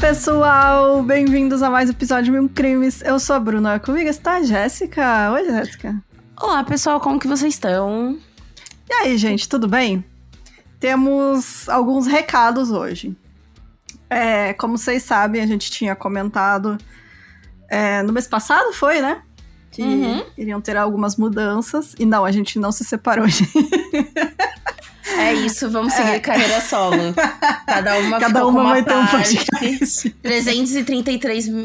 [0.00, 1.02] pessoal!
[1.02, 3.02] Bem-vindos a mais um episódio de Mil Crimes.
[3.02, 5.30] Eu sou a Bruna, comigo está a Jéssica.
[5.32, 6.02] Oi, Jéssica.
[6.40, 8.18] Olá, pessoal, como que vocês estão?
[8.88, 10.02] E aí, gente, tudo bem?
[10.78, 13.14] Temos alguns recados hoje.
[14.08, 16.78] É, como vocês sabem, a gente tinha comentado
[17.68, 19.20] é, no mês passado, foi, né?
[19.70, 20.24] Que Uhum.
[20.36, 21.94] iriam ter algumas mudanças.
[21.98, 23.26] E não, a gente não se separou.
[25.18, 27.14] É isso, vamos seguir carreira solo.
[27.66, 30.10] Cada uma Cada uma com vai ter um podcast.
[30.22, 31.64] 333 mil.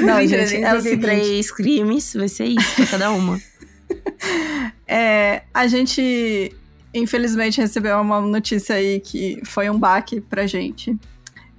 [0.00, 3.40] Não, gente, é 333 crimes, vai ser isso pra cada uma.
[4.88, 6.54] É, a gente,
[6.94, 10.96] infelizmente, recebeu uma notícia aí que foi um baque pra gente.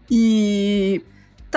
[0.10, 1.02] E.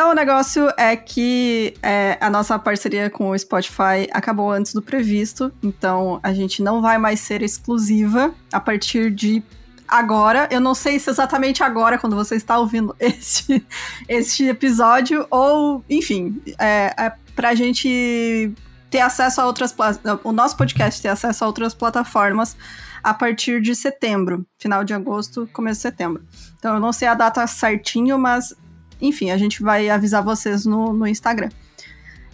[0.01, 4.81] Então, o negócio é que é, a nossa parceria com o Spotify acabou antes do
[4.81, 5.53] previsto.
[5.63, 9.43] Então, a gente não vai mais ser exclusiva a partir de
[9.87, 10.49] agora.
[10.51, 13.63] Eu não sei se exatamente agora, quando você está ouvindo este,
[14.09, 18.51] este episódio, ou, enfim, é, é pra gente
[18.89, 19.77] ter acesso a outras
[20.25, 22.57] o nosso podcast ter acesso a outras plataformas
[23.05, 26.25] a partir de setembro, final de agosto, começo de setembro.
[26.59, 28.55] Então eu não sei a data certinho, mas
[29.01, 31.51] enfim, a gente vai avisar vocês no, no Instagram.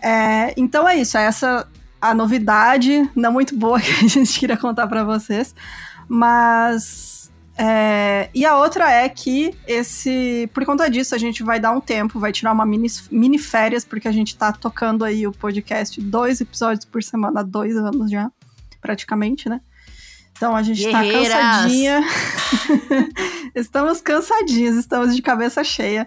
[0.03, 1.67] É, então é isso, é essa
[2.01, 5.55] a novidade, não muito boa que a gente queria contar para vocês,
[6.09, 7.17] mas
[7.59, 11.81] é, e a outra é que esse, por conta disso, a gente vai dar um
[11.81, 15.99] tempo, vai tirar uma mini, mini férias, porque a gente tá tocando aí o podcast
[16.01, 18.31] dois episódios por semana há dois anos já,
[18.81, 19.61] praticamente, né?
[20.37, 21.33] Então a gente tá Guerreiras!
[21.33, 22.05] cansadinha.
[23.57, 26.07] estamos cansadinhas, estamos de cabeça cheia.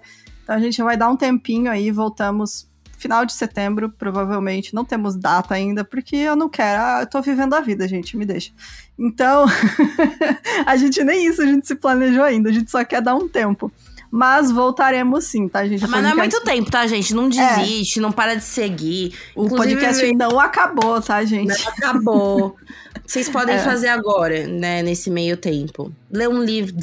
[0.49, 4.73] Então a gente vai dar um tempinho aí, voltamos final de setembro, provavelmente.
[4.73, 6.81] Não temos data ainda, porque eu não quero.
[6.81, 8.51] Ah, eu tô vivendo a vida, gente, me deixa.
[8.97, 9.45] Então,
[10.65, 13.27] a gente nem isso a gente se planejou ainda, a gente só quer dar um
[13.27, 13.71] tempo.
[14.09, 15.87] Mas voltaremos sim, tá, gente?
[15.87, 17.13] Mas não é muito tempo, tá, gente?
[17.13, 19.13] Não desiste, não para de seguir.
[19.35, 21.47] O Inclusive, podcast não acabou, tá, gente?
[21.63, 22.55] Não acabou.
[23.05, 23.59] Vocês podem É.
[23.59, 25.93] fazer agora, né, nesse meio tempo.
[26.11, 26.75] Ler um livro.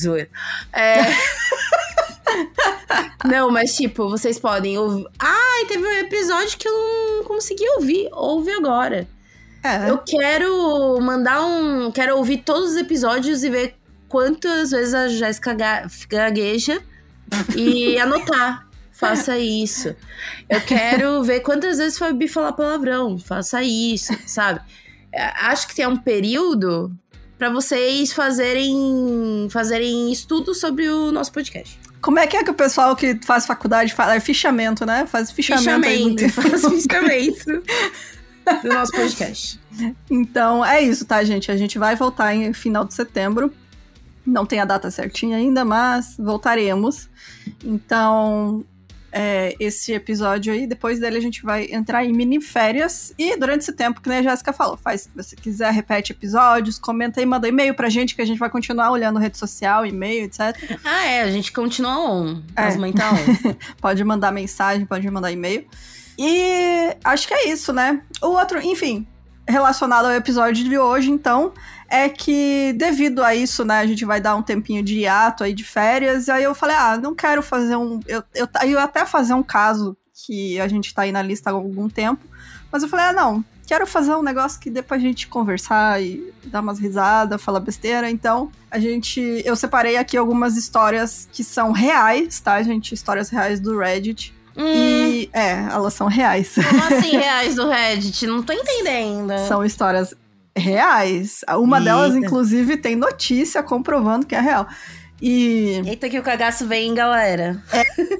[0.73, 0.99] É...
[3.25, 5.07] não, mas tipo, vocês podem ouvir.
[5.19, 6.73] Ai, teve um episódio que eu
[7.19, 8.09] não consegui ouvir.
[8.13, 9.07] Ouve agora.
[9.63, 9.91] É.
[9.91, 11.91] Eu quero mandar um.
[11.91, 13.75] Quero ouvir todos os episódios e ver
[14.09, 16.81] quantas vezes a Jéssica ga- gagueja
[17.57, 18.67] e anotar.
[18.93, 19.95] Faça isso.
[20.49, 23.19] Eu quero ver quantas vezes foi Bi falar palavrão.
[23.19, 24.61] Faça isso, sabe?
[25.13, 26.91] É, Acho que tem um período
[27.37, 31.79] pra vocês fazerem fazerem estudos sobre o nosso podcast.
[32.07, 34.15] Como é que é que o pessoal que faz faculdade fala?
[34.15, 35.05] É fichamento, né?
[35.07, 35.69] Faz fichamento.
[35.85, 36.33] aí Fichamento, tempo.
[36.41, 37.63] faz fichamento
[38.63, 39.61] do nosso podcast.
[40.09, 41.51] Então é isso, tá, gente?
[41.51, 43.53] A gente vai voltar em final de setembro.
[44.25, 47.09] Não tem a data certinha ainda, mas voltaremos.
[47.65, 48.65] Então,
[49.19, 53.15] é, esse episódio aí, depois dele a gente vai entrar em mini férias.
[53.19, 56.79] E durante esse tempo, que nem a Jéssica falou, faz se você quiser, repete episódios,
[56.79, 60.25] comenta aí, manda e-mail pra gente, que a gente vai continuar olhando rede social, e-mail,
[60.25, 60.79] etc.
[60.85, 62.43] Ah, é, a gente continua on.
[62.55, 62.67] É.
[62.67, 63.55] As mães tá on.
[63.81, 65.67] Pode mandar mensagem, pode mandar e-mail.
[66.19, 68.03] E acho que é isso, né?
[68.21, 69.07] O outro, enfim,
[69.49, 71.55] relacionado ao episódio de hoje, então,
[71.89, 75.53] é que devido a isso, né, a gente vai dar um tempinho de hiato aí
[75.53, 76.29] de férias.
[76.29, 78.01] E aí eu falei, ah, não quero fazer um.
[78.07, 81.51] Eu, eu, eu ia até fazer um caso que a gente tá aí na lista
[81.51, 82.25] há algum tempo,
[82.73, 83.45] mas eu falei, ah, não.
[83.67, 88.09] Quero fazer um negócio que dê pra gente conversar e dar umas risadas, falar besteira.
[88.09, 89.43] Então, a gente.
[89.45, 92.95] Eu separei aqui algumas histórias que são reais, tá, gente?
[92.95, 94.33] Histórias reais do Reddit.
[94.57, 95.29] Hum, E.
[95.33, 96.55] É, elas são reais.
[96.55, 98.25] como assim reais do Reddit?
[98.29, 99.33] Não tô entendendo.
[99.49, 100.15] são histórias
[100.57, 101.41] reais.
[101.59, 102.27] Uma delas, Eita.
[102.27, 104.67] inclusive, tem notícia comprovando que é real.
[105.21, 105.81] E.
[105.87, 107.63] Eita que o cagaço vem, galera.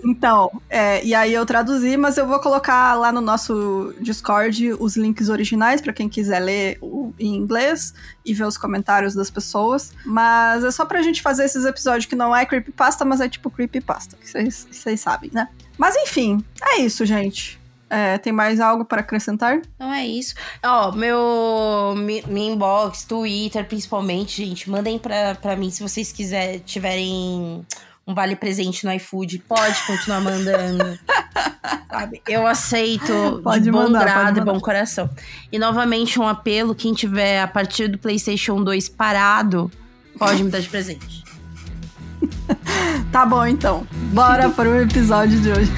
[0.03, 4.97] Então, é, e aí eu traduzi, mas eu vou colocar lá no nosso Discord os
[4.97, 7.93] links originais para quem quiser ler o- em inglês
[8.25, 9.93] e ver os comentários das pessoas.
[10.07, 13.51] Mas é só pra gente fazer esses episódios que não é creepypasta, mas é tipo
[13.51, 15.49] creepypasta, que vocês sabem, né?
[15.77, 17.61] Mas enfim, é isso, gente.
[17.89, 19.61] É, tem mais algo para acrescentar?
[19.77, 20.35] Então é isso.
[20.65, 21.95] Ó, meu.
[21.97, 24.69] mi- Minha inbox, Twitter, principalmente, gente.
[24.69, 27.65] Mandem pra, pra mim se vocês quiserem, tiverem
[28.07, 29.39] um vale presente no iFood.
[29.49, 30.99] Pode continuar mandando.
[31.89, 32.21] sabe?
[32.29, 35.09] Eu aceito Pode de bom mandar, grado e bom coração.
[35.53, 39.71] E novamente um apelo: quem tiver a partir do PlayStation 2 parado,
[40.19, 41.25] pode me dar de presente.
[43.13, 43.87] Tá bom, então.
[44.13, 45.73] Bora para o episódio de hoje.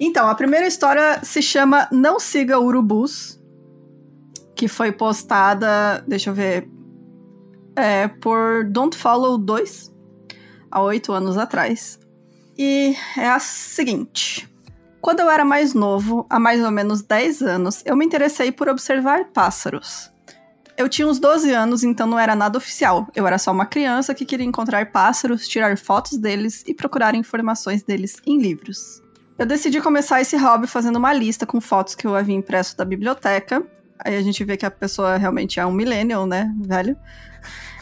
[0.00, 3.40] Então, a primeira história se chama Não Siga Urubus,
[4.54, 6.68] que foi postada, deixa eu ver,
[7.74, 9.94] é, por Don't Follow 2,
[10.70, 11.98] há oito anos atrás.
[12.56, 14.48] E é a seguinte.
[15.00, 18.68] Quando eu era mais novo, há mais ou menos 10 anos, eu me interessei por
[18.68, 20.12] observar pássaros.
[20.76, 23.06] Eu tinha uns 12 anos, então não era nada oficial.
[23.14, 27.82] Eu era só uma criança que queria encontrar pássaros, tirar fotos deles e procurar informações
[27.82, 29.02] deles em livros.
[29.38, 32.84] Eu decidi começar esse hobby fazendo uma lista com fotos que eu havia impresso da
[32.84, 33.62] biblioteca.
[34.04, 36.96] Aí a gente vê que a pessoa realmente é um millennial, né, velho?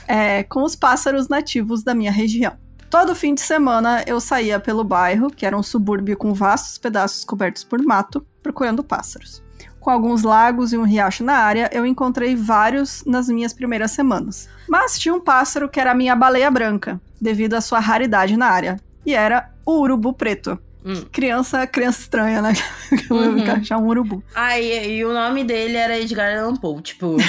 [0.07, 2.53] É, com os pássaros nativos da minha região.
[2.91, 7.25] Todo fim de semana eu saía pelo bairro, que era um subúrbio com vastos pedaços
[7.25, 9.43] cobertos por mato, procurando pássaros.
[9.81, 14.47] Com alguns lagos e um riacho na área, eu encontrei vários nas minhas primeiras semanas.
[14.69, 18.47] Mas tinha um pássaro que era a minha baleia branca, devido à sua raridade na
[18.47, 20.59] área, e era o urubu preto.
[20.87, 21.05] Hum.
[21.11, 22.53] Criança, criança estranha, né?
[22.89, 23.45] Que eu Uhum.
[23.45, 24.23] vou achar um urubu.
[24.35, 27.17] Ah, e, e o nome dele era Edgar Allan Poe, tipo.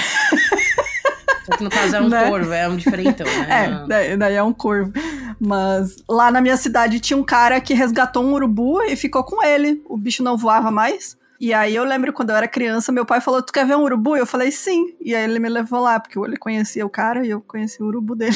[1.45, 2.29] Só que no caso é um Né?
[2.29, 3.47] corvo, é um diferentão, né?
[3.83, 4.91] É, daí, daí é um corvo.
[5.39, 9.43] Mas lá na minha cidade tinha um cara que resgatou um urubu e ficou com
[9.43, 9.81] ele.
[9.85, 11.17] O bicho não voava mais.
[11.39, 13.83] E aí eu lembro quando eu era criança, meu pai falou: Tu quer ver um
[13.83, 14.17] urubu?
[14.17, 14.93] Eu falei sim.
[14.99, 17.87] E aí ele me levou lá, porque ele conhecia o cara e eu conhecia o
[17.87, 18.35] urubu dele.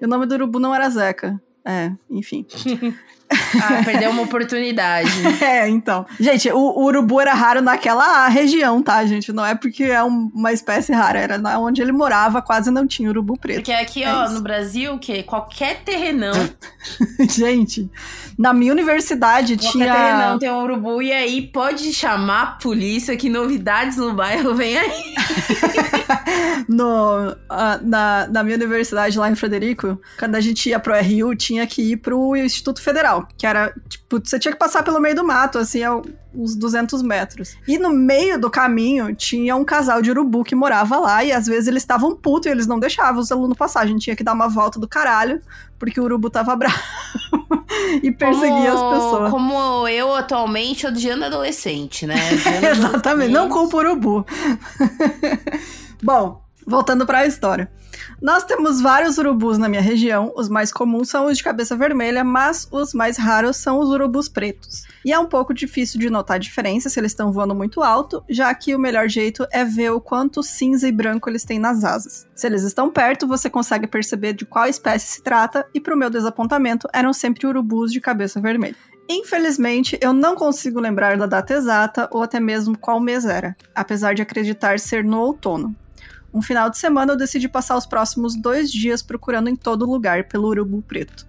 [0.00, 1.40] e o nome do urubu não era Zeca.
[1.64, 2.46] É, enfim.
[3.30, 5.10] Ah, perdeu uma oportunidade.
[5.42, 6.06] É, então.
[6.18, 9.32] Gente, o, o urubu era raro naquela região, tá, gente?
[9.32, 12.86] Não é porque é um- uma espécie rara, era na onde ele morava, quase não
[12.86, 13.56] tinha urubu preto.
[13.56, 14.34] Porque aqui, É ó, isso.
[14.34, 16.32] no Brasil, que qualquer terrenão,
[17.30, 17.90] gente,
[18.38, 19.92] na minha universidade qualquer tinha.
[19.92, 24.76] terrenão tem um urubu, e aí pode chamar a polícia que novidades no bairro vem
[24.78, 25.14] aí.
[26.68, 27.36] no,
[27.82, 31.82] na, na minha universidade lá em Frederico, quando a gente ia pro RU, tinha que
[31.92, 35.58] ir pro Instituto Federal, que era, tipo, você tinha que passar pelo meio do mato,
[35.58, 35.80] assim,
[36.34, 37.56] uns 200 metros.
[37.66, 41.46] E no meio do caminho tinha um casal de urubu que morava lá, e às
[41.46, 43.80] vezes eles estavam putos e eles não deixavam os alunos passar.
[43.80, 45.40] A gente tinha que dar uma volta do caralho,
[45.78, 46.76] porque o urubu tava bravo
[48.02, 49.30] e perseguia as pessoas.
[49.30, 52.16] Como eu atualmente odiando adolescente, né?
[52.46, 53.70] Odiando Exatamente, não adolescente.
[53.70, 54.26] culpa o urubu.
[56.02, 57.70] Bom, voltando para a história.
[58.20, 60.32] Nós temos vários urubus na minha região.
[60.34, 64.28] Os mais comuns são os de cabeça vermelha, mas os mais raros são os urubus
[64.28, 64.84] pretos.
[65.04, 68.24] E é um pouco difícil de notar a diferença se eles estão voando muito alto,
[68.28, 71.84] já que o melhor jeito é ver o quanto cinza e branco eles têm nas
[71.84, 72.26] asas.
[72.34, 75.98] Se eles estão perto, você consegue perceber de qual espécie se trata, e para o
[75.98, 78.76] meu desapontamento, eram sempre urubus de cabeça vermelha.
[79.08, 84.14] Infelizmente, eu não consigo lembrar da data exata ou até mesmo qual mês era, apesar
[84.14, 85.76] de acreditar ser no outono.
[86.32, 90.24] Um final de semana eu decidi passar os próximos dois dias procurando em todo lugar
[90.24, 91.26] pelo urubu preto.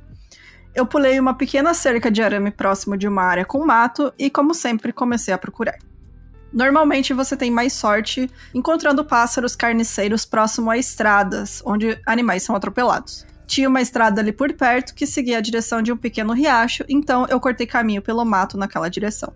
[0.76, 4.54] Eu pulei uma pequena cerca de arame próximo de uma área com mato e, como
[4.54, 5.78] sempre, comecei a procurar.
[6.54, 13.26] Normalmente você tem mais sorte encontrando pássaros carniceiros próximo a estradas, onde animais são atropelados.
[13.46, 17.26] Tinha uma estrada ali por perto que seguia a direção de um pequeno riacho, então
[17.30, 19.34] eu cortei caminho pelo mato naquela direção.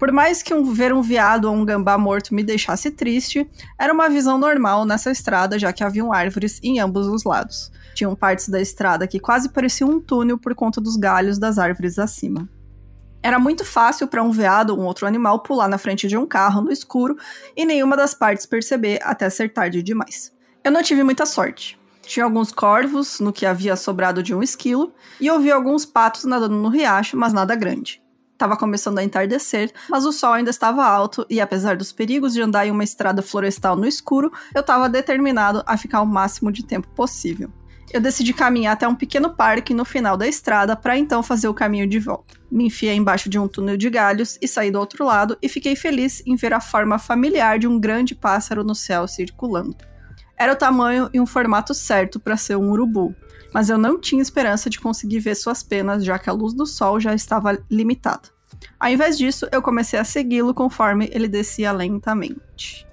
[0.00, 3.46] Por mais que um, ver um veado ou um gambá morto me deixasse triste,
[3.78, 7.70] era uma visão normal nessa estrada, já que haviam árvores em ambos os lados.
[7.94, 11.98] Tinham partes da estrada que quase pareciam um túnel por conta dos galhos das árvores
[11.98, 12.48] acima.
[13.22, 16.24] Era muito fácil para um veado ou um outro animal pular na frente de um
[16.24, 17.18] carro no escuro
[17.54, 20.32] e nenhuma das partes perceber até ser tarde demais.
[20.64, 21.78] Eu não tive muita sorte.
[22.00, 26.56] Tinha alguns corvos, no que havia sobrado de um esquilo, e ouvi alguns patos nadando
[26.56, 27.99] no riacho, mas nada grande.
[28.40, 32.40] Estava começando a entardecer, mas o sol ainda estava alto e, apesar dos perigos de
[32.40, 36.64] andar em uma estrada florestal no escuro, eu estava determinado a ficar o máximo de
[36.64, 37.52] tempo possível.
[37.92, 41.54] Eu decidi caminhar até um pequeno parque no final da estrada para então fazer o
[41.54, 42.34] caminho de volta.
[42.50, 45.76] Me enfiei embaixo de um túnel de galhos e saí do outro lado e fiquei
[45.76, 49.76] feliz em ver a forma familiar de um grande pássaro no céu circulando.
[50.38, 53.14] Era o tamanho e um formato certo para ser um urubu,
[53.52, 56.66] mas eu não tinha esperança de conseguir ver suas penas, já que a luz do
[56.66, 58.28] sol já estava limitada.
[58.78, 62.86] Ao invés disso, eu comecei a segui-lo conforme ele descia lentamente.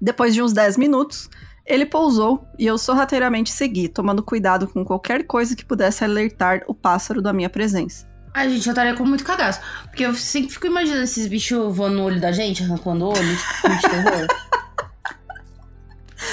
[0.00, 1.28] Depois de uns 10 minutos,
[1.66, 6.74] ele pousou e eu sorrateiramente segui, tomando cuidado com qualquer coisa que pudesse alertar o
[6.74, 8.06] pássaro da minha presença.
[8.34, 9.60] Ai, gente, eu estaria com muito cagaço.
[9.84, 13.36] Porque eu sempre fico imaginando esses bichos voando no olho da gente, arrancando o olho,
[13.36, 14.26] tipo, de terror.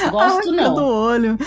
[0.10, 0.76] Gosto Arrancando não.
[0.76, 1.38] o olho.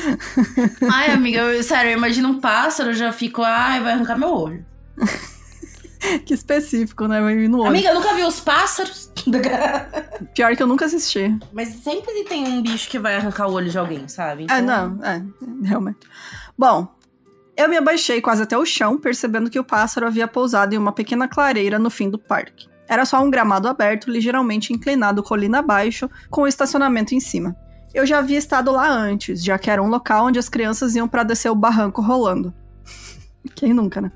[0.91, 4.29] Ai, amiga, eu, sério, eu imagino um pássaro, eu já fico, ai, vai arrancar meu
[4.29, 4.65] olho.
[6.25, 7.21] Que específico, né?
[7.21, 7.69] Vai vir no olho.
[7.69, 9.11] Amiga, eu nunca vi os pássaros.
[10.35, 11.35] Pior que eu nunca assisti.
[11.53, 14.45] Mas sempre tem um bicho que vai arrancar o olho de alguém, sabe?
[14.45, 15.23] Então, É, não, é,
[15.63, 16.07] realmente.
[16.59, 16.95] Bom,
[17.57, 20.93] eu me abaixei quase até o chão, percebendo que o pássaro havia pousado em uma
[20.93, 22.69] pequena clareira no fim do parque.
[22.87, 27.57] Era só um gramado aberto, ligeiramente inclinado colina abaixo, com o estacionamento em cima.
[27.95, 31.07] Eu já havia estado lá antes, já que era um local onde as crianças iam
[31.07, 32.53] para descer o barranco rolando.
[33.55, 34.11] Quem nunca, né?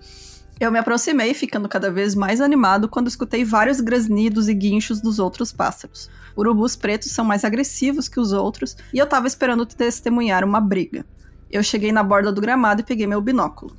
[0.59, 5.21] Eu me aproximei, ficando cada vez mais animado quando escutei vários grasnidos e guinchos dos
[5.21, 6.11] outros pássaros.
[6.37, 11.07] Urubus pretos são mais agressivos que os outros e eu tava esperando testemunhar uma briga.
[11.49, 13.77] Eu cheguei na borda do gramado e peguei meu binóculo.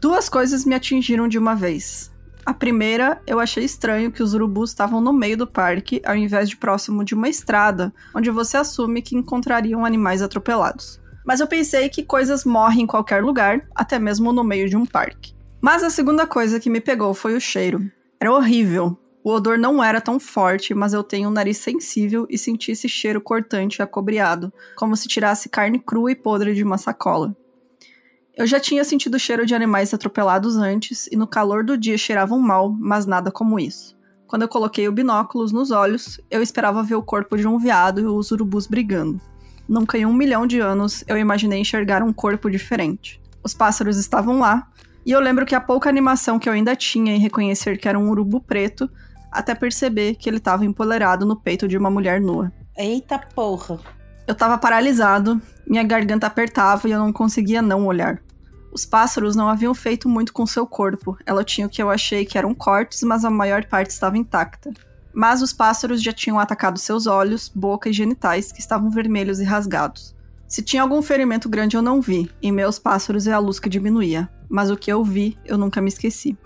[0.00, 2.10] Duas coisas me atingiram de uma vez.
[2.48, 6.48] A primeira, eu achei estranho que os urubus estavam no meio do parque, ao invés
[6.48, 10.98] de próximo de uma estrada, onde você assume que encontrariam animais atropelados.
[11.26, 14.86] Mas eu pensei que coisas morrem em qualquer lugar, até mesmo no meio de um
[14.86, 15.34] parque.
[15.60, 17.84] Mas a segunda coisa que me pegou foi o cheiro.
[18.18, 18.98] Era horrível.
[19.22, 22.88] O odor não era tão forte, mas eu tenho um nariz sensível e senti esse
[22.88, 27.36] cheiro cortante e acobreado, como se tirasse carne crua e podre de uma sacola.
[28.38, 31.98] Eu já tinha sentido o cheiro de animais atropelados antes, e no calor do dia
[31.98, 33.98] cheiravam mal, mas nada como isso.
[34.28, 38.00] Quando eu coloquei o binóculos nos olhos, eu esperava ver o corpo de um veado
[38.00, 39.20] e os urubus brigando.
[39.68, 43.20] Nunca em um milhão de anos eu imaginei enxergar um corpo diferente.
[43.42, 44.68] Os pássaros estavam lá,
[45.04, 47.98] e eu lembro que a pouca animação que eu ainda tinha em reconhecer que era
[47.98, 48.88] um urubu preto,
[49.32, 52.52] até perceber que ele estava empolerado no peito de uma mulher nua.
[52.76, 53.97] Eita porra!
[54.28, 58.20] Eu estava paralisado, minha garganta apertava e eu não conseguia não olhar.
[58.70, 61.16] Os pássaros não haviam feito muito com seu corpo.
[61.24, 64.70] Ela tinha o que eu achei que eram cortes, mas a maior parte estava intacta.
[65.14, 69.44] Mas os pássaros já tinham atacado seus olhos, boca e genitais, que estavam vermelhos e
[69.44, 70.14] rasgados.
[70.46, 73.70] Se tinha algum ferimento grande eu não vi, em meus pássaros é a luz que
[73.70, 76.36] diminuía, mas o que eu vi eu nunca me esqueci.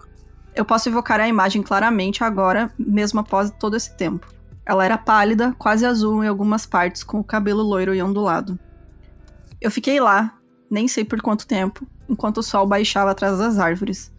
[0.54, 4.32] Eu posso evocar a imagem claramente agora, mesmo após todo esse tempo.
[4.64, 8.58] Ela era pálida, quase azul em algumas partes, com o cabelo loiro e ondulado.
[9.60, 10.38] Eu fiquei lá,
[10.70, 14.12] nem sei por quanto tempo, enquanto o sol baixava atrás das árvores.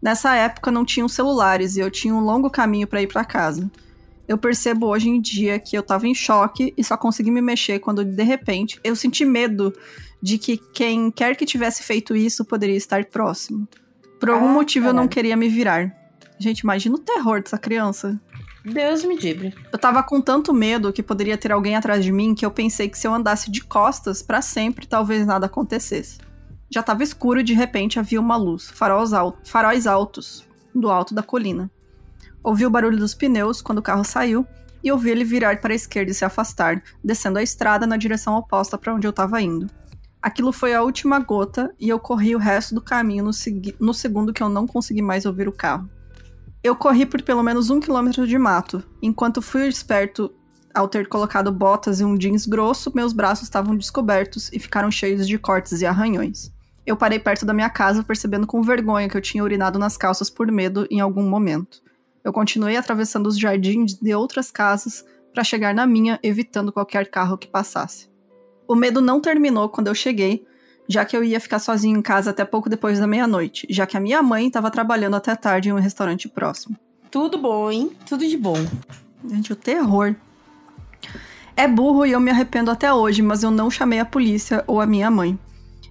[0.00, 3.70] Nessa época não tinham celulares e eu tinha um longo caminho para ir para casa.
[4.28, 7.78] Eu percebo hoje em dia que eu tava em choque e só consegui me mexer
[7.78, 9.72] quando de repente eu senti medo
[10.20, 13.68] de que quem quer que tivesse feito isso poderia estar próximo.
[14.18, 14.98] Por algum ah, motivo caralho.
[14.98, 15.94] eu não queria me virar.
[16.38, 18.20] Gente, imagina o terror dessa criança.
[18.72, 19.54] Deus me livre.
[19.72, 22.88] Eu tava com tanto medo que poderia ter alguém atrás de mim que eu pensei
[22.88, 26.18] que se eu andasse de costas para sempre, talvez nada acontecesse.
[26.68, 29.10] Já estava escuro e de repente havia uma luz, faróis,
[29.44, 30.44] faróis altos,
[30.74, 31.70] do alto da colina.
[32.42, 34.44] Ouvi o barulho dos pneus quando o carro saiu
[34.82, 38.36] e ouvi ele virar para a esquerda e se afastar, descendo a estrada na direção
[38.36, 39.70] oposta para onde eu estava indo.
[40.20, 43.30] Aquilo foi a última gota e eu corri o resto do caminho no,
[43.78, 45.88] no segundo que eu não consegui mais ouvir o carro.
[46.66, 48.82] Eu corri por pelo menos um quilômetro de mato.
[49.00, 50.32] Enquanto fui esperto
[50.74, 55.26] ao ter colocado botas e um jeans grosso, meus braços estavam descobertos e ficaram cheios
[55.26, 56.54] de cortes e arranhões
[56.86, 60.30] eu parei perto da minha casa, percebendo com vergonha que eu tinha urinado nas calças
[60.30, 61.82] por medo em algum momento.
[62.22, 65.04] Eu continuei atravessando os jardins de outras casas
[65.34, 68.08] para chegar na minha, evitando qualquer carro que passasse.
[68.68, 70.46] O medo não terminou quando eu cheguei,
[70.88, 73.96] já que eu ia ficar sozinho em casa até pouco depois da meia-noite, já que
[73.96, 76.76] a minha mãe estava trabalhando até tarde em um restaurante próximo.
[77.10, 77.90] Tudo bom, hein?
[78.06, 78.56] Tudo de bom.
[79.28, 80.14] Gente, o terror.
[81.56, 84.80] É burro e eu me arrependo até hoje, mas eu não chamei a polícia ou
[84.80, 85.38] a minha mãe.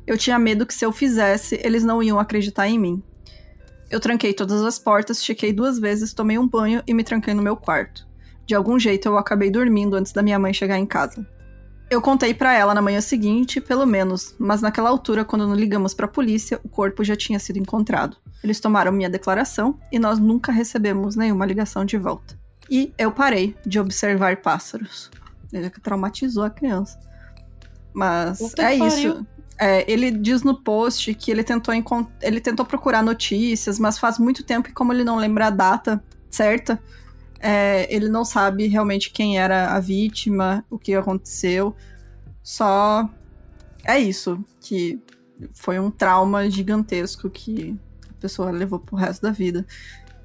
[0.05, 3.03] Eu tinha medo que se eu fizesse, eles não iam acreditar em mim.
[3.89, 7.41] Eu tranquei todas as portas, chequei duas vezes, tomei um banho e me tranquei no
[7.41, 8.07] meu quarto.
[8.45, 11.25] De algum jeito eu acabei dormindo antes da minha mãe chegar em casa.
[11.89, 15.93] Eu contei para ela na manhã seguinte, pelo menos, mas naquela altura, quando não ligamos
[15.93, 18.17] para a polícia, o corpo já tinha sido encontrado.
[18.43, 22.37] Eles tomaram minha declaração e nós nunca recebemos nenhuma ligação de volta.
[22.69, 25.11] E eu parei de observar pássaros.
[25.53, 26.99] Ele traumatizou a criança.
[27.93, 29.25] Mas Puta é isso.
[29.57, 31.73] É, ele diz no post que ele tentou,
[32.21, 36.03] ele tentou procurar notícias, mas faz muito tempo que, como ele não lembra a data
[36.29, 36.81] certa,
[37.47, 41.75] é, ele não sabe realmente quem era a vítima, o que aconteceu.
[42.41, 43.07] Só
[43.85, 44.99] é isso, que
[45.53, 47.77] foi um trauma gigantesco que
[48.09, 49.63] a pessoa levou pro resto da vida.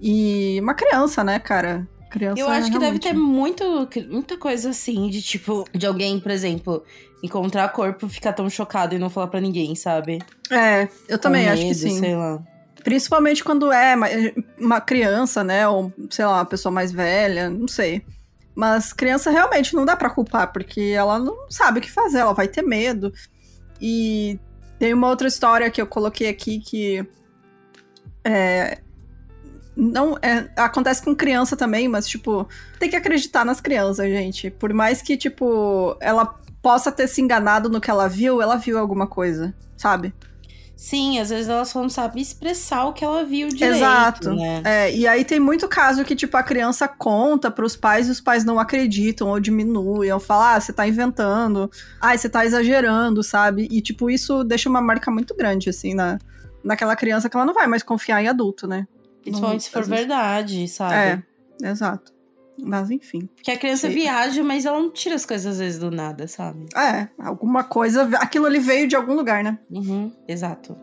[0.01, 1.87] E uma criança, né, cara?
[2.11, 6.31] Criança Eu acho que deve ter muito, muita coisa assim, de tipo, de alguém, por
[6.31, 6.83] exemplo,
[7.23, 10.21] encontrar corpo, ficar tão chocado e não falar para ninguém, sabe?
[10.51, 11.99] É, eu também medo, acho que sim.
[11.99, 12.43] Sei lá.
[12.83, 13.95] Principalmente quando é
[14.59, 15.69] uma criança, né?
[15.69, 18.05] Ou, sei lá, uma pessoa mais velha, não sei.
[18.55, 22.35] Mas criança realmente não dá para culpar, porque ela não sabe o que fazer, ela
[22.35, 23.13] vai ter medo.
[23.81, 24.39] E
[24.79, 27.07] tem uma outra história que eu coloquei aqui que.
[28.25, 28.79] É,
[29.77, 32.47] não é, acontece com criança também, mas tipo,
[32.79, 34.51] tem que acreditar nas crianças, gente.
[34.51, 38.79] Por mais que tipo ela possa ter se enganado no que ela viu, ela viu
[38.79, 40.13] alguma coisa, sabe?
[40.81, 44.33] Sim, às vezes ela só não sabe expressar o que ela viu direito, Exato.
[44.33, 44.63] né?
[44.65, 48.19] É, e aí tem muito caso que, tipo, a criança conta pros pais e os
[48.19, 51.71] pais não acreditam ou diminuem, ou falam, ah, você tá inventando,
[52.01, 53.69] ah, você tá exagerando, sabe?
[53.71, 56.19] E, tipo, isso deixa uma marca muito grande, assim, na,
[56.65, 58.89] naquela criança que ela não vai mais confiar em adulto, né?
[59.21, 60.95] Principalmente se for vezes- verdade, sabe?
[60.95, 61.23] É,
[61.63, 62.11] exato.
[62.63, 63.29] Mas, enfim.
[63.35, 66.67] Porque a criança viaja, mas ela não tira as coisas às vezes do nada, sabe?
[66.77, 69.59] É, alguma coisa, aquilo ali veio de algum lugar, né?
[69.71, 70.77] Uhum, exato.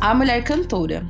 [0.00, 1.04] A mulher cantora.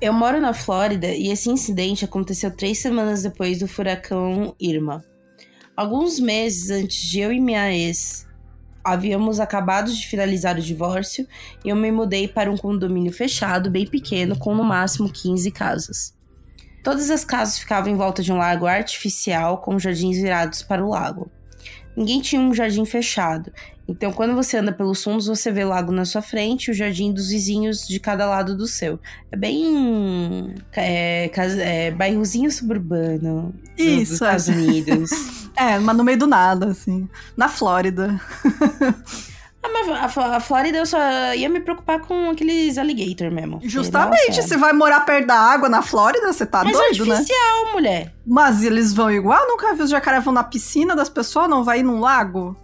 [0.00, 5.04] Eu moro na Flórida e esse incidente aconteceu três semanas depois do furacão Irma.
[5.76, 8.27] Alguns meses antes de eu e minha ex
[8.92, 11.26] havíamos acabado de finalizar o divórcio
[11.64, 16.14] e eu me mudei para um condomínio fechado, bem pequeno, com no máximo 15 casas.
[16.82, 20.88] Todas as casas ficavam em volta de um lago artificial com jardins virados para o
[20.88, 21.30] lago.
[21.96, 23.52] Ninguém tinha um jardim fechado,
[23.88, 26.74] então quando você anda pelos fundos você vê o lago na sua frente e o
[26.74, 29.00] jardim dos vizinhos de cada lado do seu.
[29.32, 30.54] É bem.
[30.76, 34.14] É, é, bairrozinho suburbano Isso, dos é.
[34.14, 35.10] Estados Unidos.
[35.58, 37.08] É, mas no meio do nada, assim.
[37.36, 38.20] Na Flórida.
[39.60, 40.98] ah, mas a, a Flórida eu só
[41.34, 43.60] ia me preocupar com aqueles alligator mesmo.
[43.64, 47.16] Justamente, você vai morar perto da água na Flórida, você tá Mas é doido, né?
[47.16, 48.14] artificial, mulher.
[48.24, 49.48] Mas eles vão igual?
[49.48, 52.56] Nunca vi os jacaré vão na piscina das pessoas, não vai ir num lago?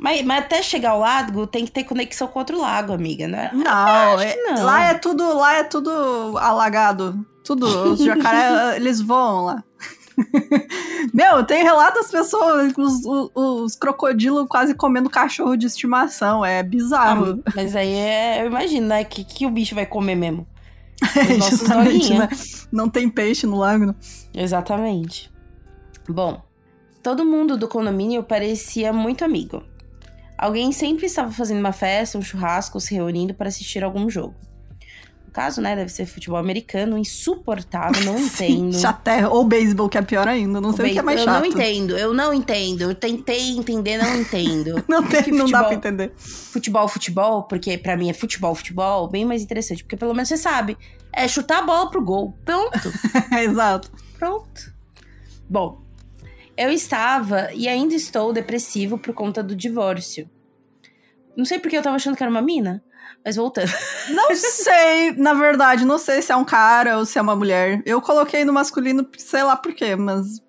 [0.00, 3.50] Mas, mas até chegar ao lago tem que ter conexão com outro lago, amiga, né?
[3.52, 4.64] Não, acho é- que não.
[4.64, 7.24] lá é tudo, lá é tudo alagado.
[7.44, 9.64] Tudo, os jacaré, eles voam lá.
[11.12, 16.44] Meu, tem relato das pessoas, os, os, os crocodilos quase comendo cachorro de estimação.
[16.44, 17.42] É bizarro.
[17.46, 19.04] Ah, mas aí é, eu imagino, né?
[19.04, 20.46] Que, que o bicho vai comer mesmo.
[21.50, 22.28] Justamente, né?
[22.70, 23.86] Não tem peixe no lago.
[23.86, 23.94] né?
[24.34, 25.30] Exatamente.
[26.08, 26.42] Bom,
[27.02, 29.62] todo mundo do condomínio parecia muito amigo.
[30.36, 34.34] Alguém sempre estava fazendo uma festa, um churrasco, se reunindo para assistir algum jogo.
[35.32, 38.74] Caso, né, deve ser futebol americano, insuportável, não entendo.
[38.76, 40.60] Chaté, ou beisebol, que é pior ainda.
[40.60, 41.38] Não sei o que é mais eu chato.
[41.40, 42.82] não entendo, eu não entendo.
[42.82, 44.82] Eu tentei entender, não entendo.
[44.88, 46.12] Não, tem, Que não dá futebol- pra entender.
[46.16, 50.36] futebol, futebol, porque pra mim é futebol, futebol, bem mais interessante, porque pelo menos você
[50.36, 50.76] sabe,
[51.12, 52.36] é chutar a bola pro gol.
[52.44, 52.78] Pronto,
[53.40, 53.90] Exato.
[54.18, 54.72] pronto.
[55.48, 55.80] Bom,
[56.56, 60.28] eu estava e ainda estou depressivo por conta do divórcio.
[61.36, 62.82] Não sei porque eu tava achando que era uma mina,
[63.24, 63.70] mas voltando.
[64.10, 67.82] Não sei, na verdade, não sei se é um cara ou se é uma mulher.
[67.84, 70.40] Eu coloquei no masculino, sei lá por quê, mas.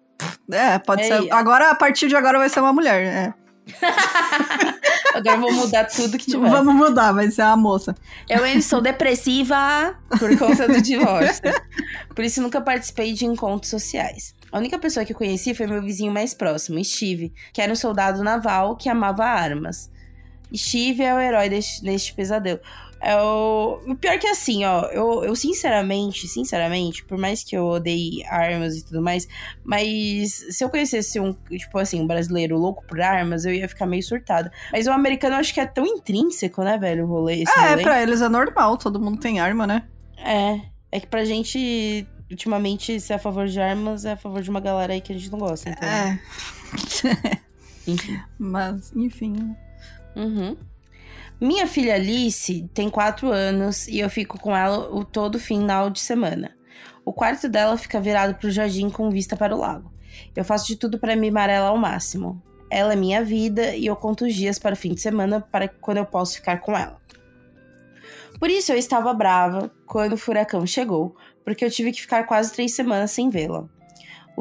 [0.52, 1.34] É, pode Ei, ser.
[1.34, 3.04] Agora, a partir de agora, vai ser uma mulher.
[3.04, 3.34] É.
[5.14, 6.50] Agora eu vou mudar tudo que tiver.
[6.50, 7.96] Vamos mudar, vai ser a moça.
[8.30, 11.42] Eu estou depressiva por conta do divórcio.
[12.16, 14.34] Por isso nunca participei de encontros sociais.
[14.52, 17.76] A única pessoa que eu conheci foi meu vizinho mais próximo, Steve, que era um
[17.76, 19.90] soldado naval que amava armas.
[20.56, 22.60] Steve é o herói deste, deste pesadelo.
[23.04, 23.82] É o...
[23.88, 28.24] o pior que é assim, ó, eu, eu sinceramente, sinceramente, por mais que eu odeie
[28.28, 29.28] armas e tudo mais,
[29.64, 33.88] mas se eu conhecesse um, tipo assim, um brasileiro louco por armas, eu ia ficar
[33.88, 34.52] meio surtada.
[34.72, 37.70] Mas o americano eu acho que é tão intrínseco, né, velho, o rolê, esse É,
[37.72, 37.82] rolê.
[37.82, 39.84] pra eles é normal, todo mundo tem arma, né?
[40.18, 40.62] É,
[40.92, 44.60] é que pra gente, ultimamente, ser a favor de armas é a favor de uma
[44.60, 45.90] galera aí que a gente não gosta, então.
[45.90, 46.20] É.
[47.88, 48.20] Enfim.
[48.38, 49.56] Mas, enfim.
[50.15, 50.58] Uhum.
[51.39, 56.00] Minha filha Alice tem 4 anos e eu fico com ela o todo final de
[56.00, 56.56] semana.
[57.04, 59.91] O quarto dela fica virado pro jardim com vista para o lago.
[60.36, 62.41] Eu faço de tudo para mimar ela ao máximo.
[62.69, 65.67] Ela é minha vida e eu conto os dias para o fim de semana para
[65.67, 67.02] quando eu posso ficar com ela.
[68.39, 72.54] Por isso eu estava brava quando o furacão chegou, porque eu tive que ficar quase
[72.54, 73.67] três semanas sem vê-la.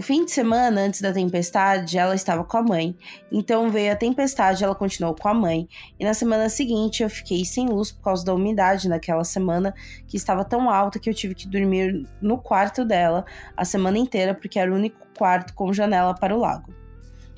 [0.01, 2.97] O fim de semana antes da tempestade, ela estava com a mãe,
[3.31, 7.45] então veio a tempestade, ela continuou com a mãe, e na semana seguinte eu fiquei
[7.45, 9.75] sem luz por causa da umidade naquela semana,
[10.09, 14.33] que estava tão alta que eu tive que dormir no quarto dela a semana inteira,
[14.33, 16.73] porque era o único quarto com janela para o lago.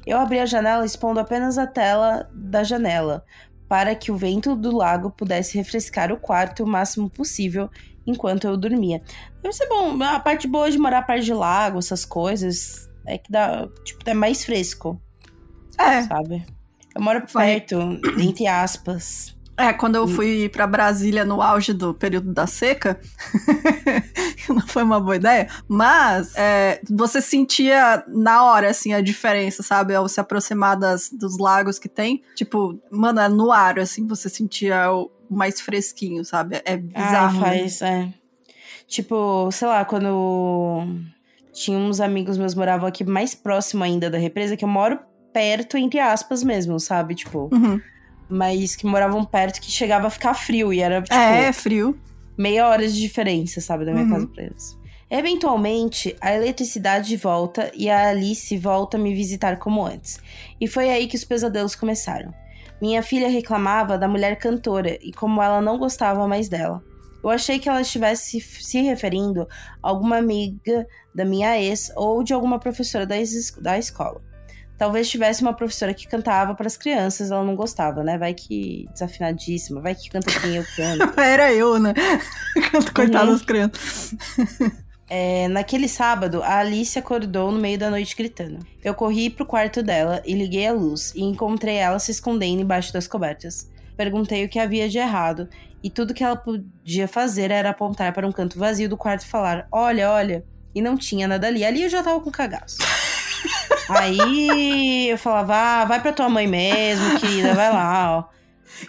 [0.06, 3.24] Eu abri a janela expondo apenas a tela da janela,
[3.68, 7.68] para que o vento do lago pudesse refrescar o quarto o máximo possível
[8.06, 9.00] enquanto eu dormia.
[9.42, 10.02] Deve ser bom.
[10.02, 14.14] A parte boa de morar perto de lago, essas coisas, é que dá, tipo, é
[14.14, 15.00] mais fresco,
[15.78, 16.44] É, sabe?
[16.94, 17.60] Eu moro Vai.
[17.60, 17.78] perto,
[18.18, 19.34] entre aspas.
[19.56, 22.98] É, quando eu fui pra Brasília no auge do período da seca,
[24.48, 29.94] não foi uma boa ideia, mas é, você sentia na hora, assim, a diferença, sabe?
[29.94, 34.28] Ao se aproximar das, dos lagos que tem, tipo, mano, é no ar, assim, você
[34.28, 36.56] sentia o mais fresquinho, sabe?
[36.64, 37.40] É Ah, bizarro.
[37.40, 37.46] né?
[37.46, 38.08] faz, é.
[38.86, 40.86] Tipo, sei lá, quando.
[41.52, 44.98] tinha uns amigos meus moravam aqui mais próximo ainda da represa, que eu moro
[45.32, 47.14] perto, entre aspas mesmo, sabe?
[47.14, 47.48] Tipo.
[47.52, 47.80] Uhum.
[48.28, 51.98] Mas que moravam perto que chegava a ficar frio e era, tipo, É, frio.
[52.38, 54.10] meia hora de diferença, sabe, da minha Uhum.
[54.10, 54.78] casa pra eles.
[55.10, 60.18] Eventualmente, a eletricidade volta e a Alice volta a me visitar como antes.
[60.60, 62.32] E foi aí que os pesadelos começaram.
[62.82, 66.82] Minha filha reclamava da mulher cantora e como ela não gostava mais dela.
[67.22, 69.42] Eu achei que ela estivesse se referindo
[69.80, 73.14] a alguma amiga da minha ex ou de alguma professora da,
[73.60, 74.20] da escola.
[74.76, 78.18] Talvez tivesse uma professora que cantava para as crianças, ela não gostava, né?
[78.18, 81.20] Vai que desafinadíssima, vai que canta quem eu canto.
[81.20, 81.94] Era eu, né?
[82.92, 83.32] Coitada Uhum.
[83.32, 84.14] das crianças.
[85.14, 88.60] É, naquele sábado, a Alice acordou no meio da noite gritando.
[88.82, 92.94] Eu corri pro quarto dela e liguei a luz e encontrei ela se escondendo embaixo
[92.94, 93.70] das cobertas.
[93.94, 95.50] Perguntei o que havia de errado
[95.82, 99.28] e tudo que ela podia fazer era apontar para um canto vazio do quarto e
[99.28, 100.46] falar: Olha, olha.
[100.74, 101.62] E não tinha nada ali.
[101.62, 102.78] Ali eu já tava com cagaço.
[103.90, 108.24] Aí eu falava: ah, vai pra tua mãe mesmo, querida, vai lá, ó.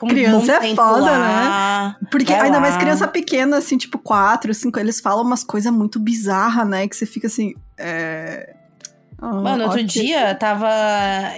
[0.01, 1.97] Um Criança é foda, lá.
[2.09, 2.61] Porque Vai ainda lá.
[2.61, 6.87] mais criança pequena, assim, tipo 4, 5, eles falam umas coisas muito bizarras, né?
[6.87, 7.53] Que você fica assim.
[7.77, 8.55] É...
[9.19, 10.67] ah, Mano, outro dia tava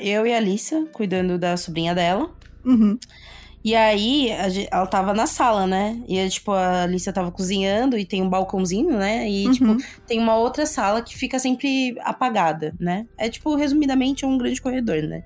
[0.02, 2.30] eu e a Alissa cuidando da sobrinha dela.
[2.66, 2.98] Uhum.
[3.64, 4.30] E aí,
[4.72, 6.00] ela tava na sala, né?
[6.08, 9.28] E tipo, a Alicia tava cozinhando e tem um balcãozinho, né?
[9.28, 9.78] E, tipo, Uhum.
[10.06, 13.08] tem uma outra sala que fica sempre apagada, né?
[13.18, 15.24] É, tipo, resumidamente, é um grande corredor, né?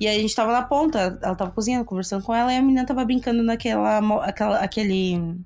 [0.00, 2.62] E aí a gente tava na ponta, ela tava cozinhando, conversando com ela, e a
[2.62, 3.98] menina tava brincando naquela.
[4.24, 5.36] Aquela, aquele.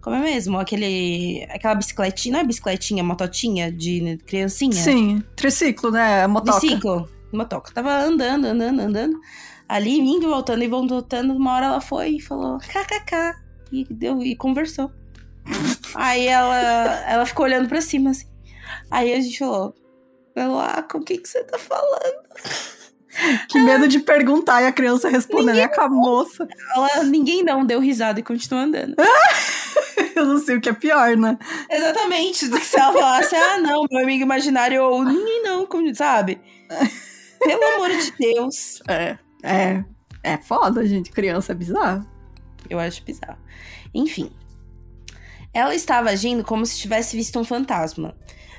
[0.00, 0.58] Como é mesmo?
[0.58, 1.46] Aquele.
[1.50, 2.32] Aquela bicicletinha.
[2.32, 4.72] Não é bicicletinha, mototinha de criancinha?
[4.72, 6.26] Sim, triciclo, né?
[6.26, 6.60] Motoca.
[6.60, 7.72] Biciclo, motoca.
[7.72, 9.20] Tava andando, andando, andando.
[9.68, 11.34] Ali, indo, voltando e voltando.
[11.34, 13.34] Uma hora ela foi e falou kkk.
[13.72, 14.90] E, deu, e conversou.
[15.94, 16.56] Aí ela,
[17.08, 18.26] ela ficou olhando pra cima, assim.
[18.90, 19.74] Aí a gente falou:
[20.90, 22.22] com o que, que você tá falando?
[23.48, 25.58] Que medo de perguntar e a criança respondendo.
[25.58, 26.46] É com a moça.
[26.74, 28.94] Ela, ninguém não, deu risada e continuou andando.
[30.14, 31.38] Eu não sei o que é pior, né?
[31.70, 32.46] Exatamente.
[32.46, 36.40] Se ela falasse, ah, não, meu amigo imaginário, ou ninguém não, sabe?
[37.38, 38.82] Pelo amor de Deus.
[38.88, 39.18] É.
[39.42, 39.84] É.
[40.22, 41.10] É foda, gente.
[41.10, 42.06] Criança é bizarro.
[42.68, 43.38] Eu acho bizarro.
[43.94, 44.30] Enfim.
[45.54, 48.14] Ela estava agindo como se tivesse visto um fantasma.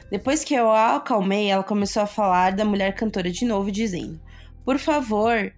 [0.09, 4.19] Depois que eu a acalmei, ela começou a falar da mulher cantora de novo, dizendo:
[4.67, 5.49] Por favor,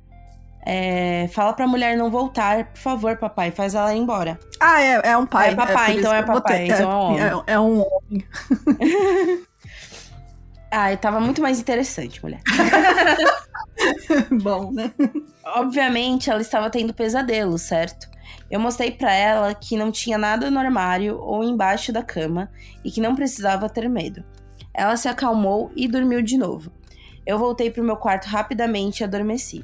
[0.63, 2.65] é, fala pra mulher não voltar.
[2.65, 4.39] Por favor, papai, faz ela ir embora.
[4.59, 5.49] Ah, é, é um pai.
[5.49, 7.19] É papai, isso então é papai, então é um homem.
[7.19, 8.27] É, é um homem.
[10.71, 12.41] Ah, tava muito mais interessante, mulher.
[14.43, 14.91] Bom, né?
[15.43, 18.07] Obviamente, ela estava tendo pesadelo, certo?
[18.51, 22.51] Eu mostrei pra ela que não tinha nada no armário ou embaixo da cama
[22.85, 24.23] e que não precisava ter medo.
[24.71, 26.71] Ela se acalmou e dormiu de novo.
[27.29, 29.63] Eu voltei pro meu quarto rapidamente e adormeci.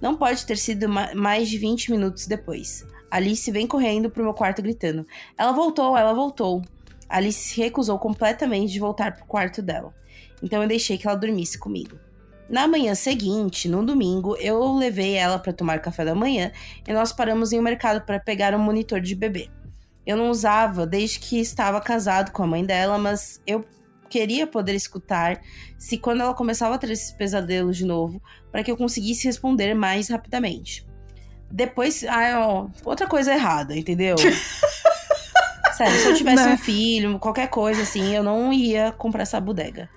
[0.00, 2.86] Não pode ter sido ma- mais de 20 minutos depois.
[3.10, 5.04] Alice vem correndo pro meu quarto gritando:
[5.36, 6.62] Ela voltou, ela voltou.
[7.08, 9.92] Alice recusou completamente de voltar pro quarto dela.
[10.40, 11.98] Então eu deixei que ela dormisse comigo.
[12.48, 16.52] Na manhã seguinte, no domingo, eu levei ela para tomar café da manhã
[16.86, 19.50] e nós paramos em um mercado para pegar um monitor de bebê.
[20.06, 23.64] Eu não usava desde que estava casado com a mãe dela, mas eu
[24.10, 25.40] queria poder escutar
[25.78, 28.20] se quando ela começava a ter esses pesadelos de novo,
[28.50, 30.84] para que eu conseguisse responder mais rapidamente.
[31.50, 34.16] Depois, ah, ó, outra coisa errada, entendeu?
[35.76, 36.52] Sério, se eu tivesse Né?
[36.52, 39.88] um filho, qualquer coisa assim, eu não ia comprar essa bodega.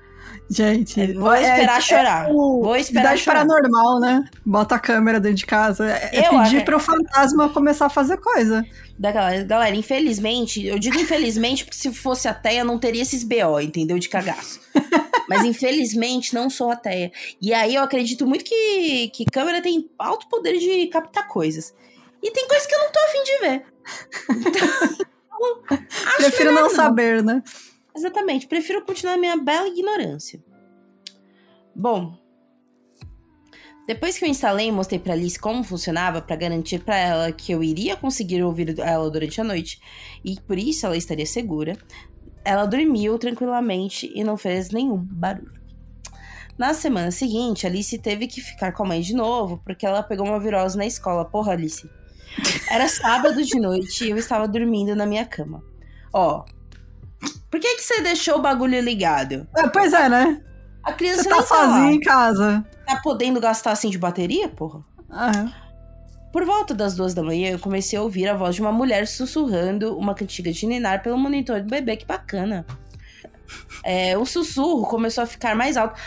[0.49, 2.29] Gente, Vou esperar chorar.
[2.31, 3.45] o- Vou esperar chorar.
[3.45, 4.23] paranormal, né?
[4.45, 5.89] Bota a câmera dentro de casa.
[5.89, 8.63] É, é Eu pedir acho- pro fantasma começar a fazer coisa.
[8.99, 13.59] Da galera, galera, infelizmente, eu digo infelizmente porque se fosse ateia não teria esses BO,
[13.59, 13.97] entendeu?
[13.97, 14.59] De cagaço.
[15.27, 17.11] Mas infelizmente não sou ateia.
[17.41, 21.73] E aí eu acredito muito que, que câmera tem alto poder de captar coisas.
[22.21, 23.65] E tem coisas que eu não tô afim de ver.
[25.35, 25.77] Então,
[26.17, 27.43] Prefiro melhor não saber, né?
[27.95, 30.43] Exatamente, prefiro continuar minha bela ignorância.
[31.75, 32.17] Bom,
[33.85, 37.51] depois que eu instalei e mostrei pra Alice como funcionava para garantir pra ela que
[37.51, 39.79] eu iria conseguir ouvir ela durante a noite
[40.23, 41.77] e por isso ela estaria segura,
[42.45, 45.61] ela dormiu tranquilamente e não fez nenhum barulho.
[46.57, 50.25] Na semana seguinte, Alice teve que ficar com a mãe de novo porque ela pegou
[50.25, 51.25] uma virose na escola.
[51.25, 51.89] Porra, Alice.
[52.69, 55.63] Era sábado de noite e eu estava dormindo na minha cama.
[56.13, 56.45] Ó,
[57.49, 59.47] por que, que você deixou o bagulho ligado?
[59.57, 60.41] É, pois é, né?
[60.83, 61.67] A criança Você tá tá lá.
[61.73, 62.65] sozinho em casa.
[62.85, 64.81] Tá podendo gastar assim de bateria, porra?
[65.09, 65.51] Ah,
[66.31, 69.07] Por volta das duas da manhã, eu comecei a ouvir a voz de uma mulher
[69.07, 71.95] sussurrando uma cantiga de ninar pelo monitor do bebê.
[71.95, 72.65] Que bacana.
[73.83, 75.99] É, o sussurro começou a ficar mais alto.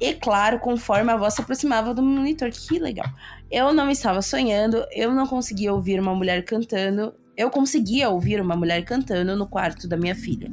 [0.00, 2.50] E claro, conforme a voz se aproximava do monitor.
[2.50, 3.06] Que legal.
[3.50, 7.14] Eu não estava sonhando, eu não conseguia ouvir uma mulher cantando.
[7.38, 10.50] Eu conseguia ouvir uma mulher cantando no quarto da minha filha.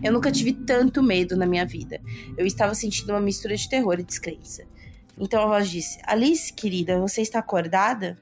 [0.00, 2.00] Eu nunca tive tanto medo na minha vida.
[2.38, 4.62] Eu estava sentindo uma mistura de terror e descrença.
[5.18, 8.16] Então a voz disse: Alice, querida, você está acordada?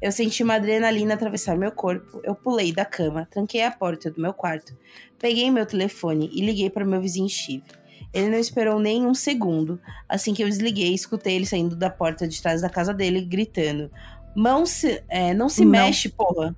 [0.00, 2.18] Eu senti uma adrenalina atravessar meu corpo.
[2.24, 4.74] Eu pulei da cama, tranquei a porta do meu quarto,
[5.18, 7.64] peguei meu telefone e liguei para meu vizinho Steve.
[8.10, 9.78] Ele não esperou nem um segundo.
[10.08, 13.90] Assim que eu desliguei, escutei ele saindo da porta de trás da casa dele, gritando:
[14.34, 15.72] Mão se, é, não se não.
[15.72, 16.56] mexe, porra.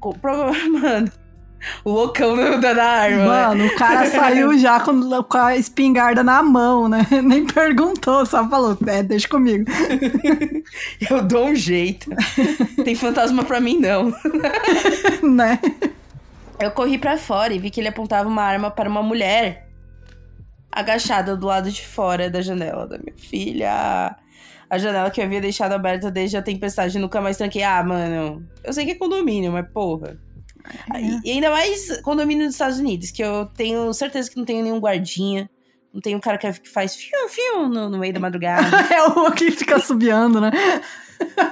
[0.70, 1.10] Mano,
[1.84, 3.16] o loucão da, da arma.
[3.16, 3.26] Né?
[3.26, 3.66] Mano, né?
[3.66, 7.06] o cara saiu já com, com, a espingarda na mão, né?
[7.22, 9.64] Nem perguntou, só falou: É, deixa comigo.
[11.10, 12.10] eu dou um jeito.
[12.84, 14.12] Tem fantasma pra mim, não.
[15.22, 15.58] né?
[16.60, 19.68] Eu corri para fora e vi que ele apontava uma arma para uma mulher
[20.70, 24.16] agachada do lado de fora da janela da minha filha.
[24.70, 27.62] A janela que eu havia deixado aberta desde a tempestade nunca mais tranquei.
[27.62, 30.18] Ah, mano, eu sei que é condomínio, mas porra.
[30.94, 31.00] É.
[31.24, 34.78] E ainda mais condomínio dos Estados Unidos, que eu tenho certeza que não tenho nenhum
[34.78, 35.48] guardinha.
[35.92, 38.76] Não tem um cara que faz fiu no, no meio da madrugada.
[38.94, 40.50] é o que fica subiando, né?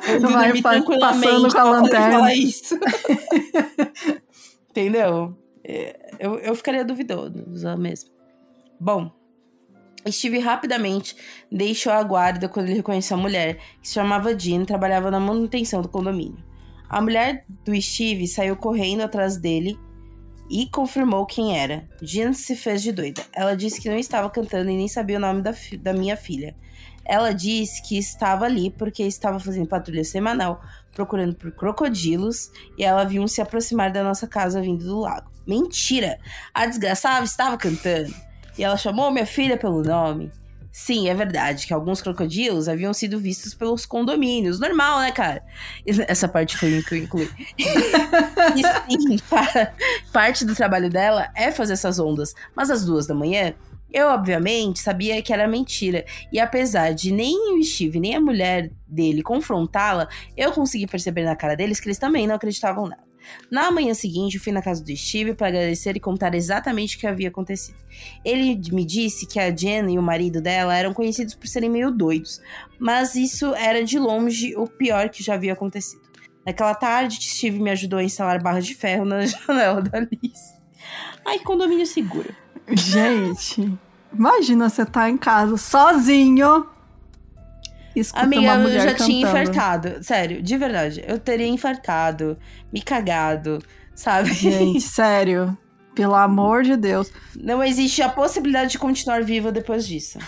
[0.09, 2.35] Eu vai passando com a lanterna.
[2.35, 2.79] Isso.
[4.71, 5.37] Entendeu?
[5.65, 8.11] É, eu, eu ficaria duvidosa mesmo.
[8.79, 9.11] Bom,
[10.11, 11.17] Steve rapidamente
[11.51, 15.21] deixou a guarda quando ele reconheceu a mulher, que se chamava Jean e trabalhava na
[15.21, 16.45] manutenção do condomínio.
[16.89, 19.79] A mulher do Steve saiu correndo atrás dele
[20.49, 21.89] e confirmou quem era.
[22.01, 23.25] Jean se fez de doida.
[23.33, 26.55] Ela disse que não estava cantando e nem sabia o nome da, da minha filha.
[27.05, 30.61] Ela disse que estava ali porque estava fazendo patrulha semanal,
[30.93, 35.31] procurando por crocodilos, e ela viu um se aproximar da nossa casa vindo do lago.
[35.47, 36.19] Mentira!
[36.53, 38.13] A desgraçada estava cantando
[38.59, 40.31] e ela chamou minha filha pelo nome.
[40.79, 44.61] Sim, é verdade que alguns crocodilos haviam sido vistos pelos condomínios.
[44.61, 45.43] Normal, né, cara?
[46.07, 47.31] Essa parte foi que eu incluí.
[47.59, 49.73] e sim, para,
[50.13, 52.35] parte do trabalho dela é fazer essas ondas.
[52.55, 53.55] Mas às duas da manhã,
[53.91, 56.05] eu, obviamente, sabia que era mentira.
[56.31, 61.35] E apesar de nem o Steve nem a mulher dele confrontá-la, eu consegui perceber na
[61.35, 63.06] cara deles que eles também não acreditavam nela.
[63.51, 67.07] Na manhã seguinte, fui na casa do Steve para agradecer e contar exatamente o que
[67.07, 67.79] havia acontecido.
[68.25, 71.91] Ele me disse que a Jen e o marido dela eram conhecidos por serem meio
[71.91, 72.41] doidos,
[72.79, 76.03] mas isso era de longe o pior que já havia acontecido.
[76.45, 80.55] Naquela tarde, Steve me ajudou a instalar barras de ferro na janela da Alice.
[81.27, 82.33] Ai, condomínio seguro.
[82.69, 83.77] Gente,
[84.13, 86.76] imagina você tá em casa sozinho
[88.01, 89.11] escuta Amiga, uma mulher eu já cantando.
[89.11, 89.97] tinha infartado.
[90.03, 91.05] Sério, de verdade.
[91.07, 92.37] Eu teria infartado,
[92.73, 93.59] me cagado,
[93.95, 94.33] sabe?
[94.33, 95.57] Gente, sério.
[95.97, 97.11] Pelo amor de Deus.
[97.35, 100.19] Não existe a possibilidade de continuar viva depois disso.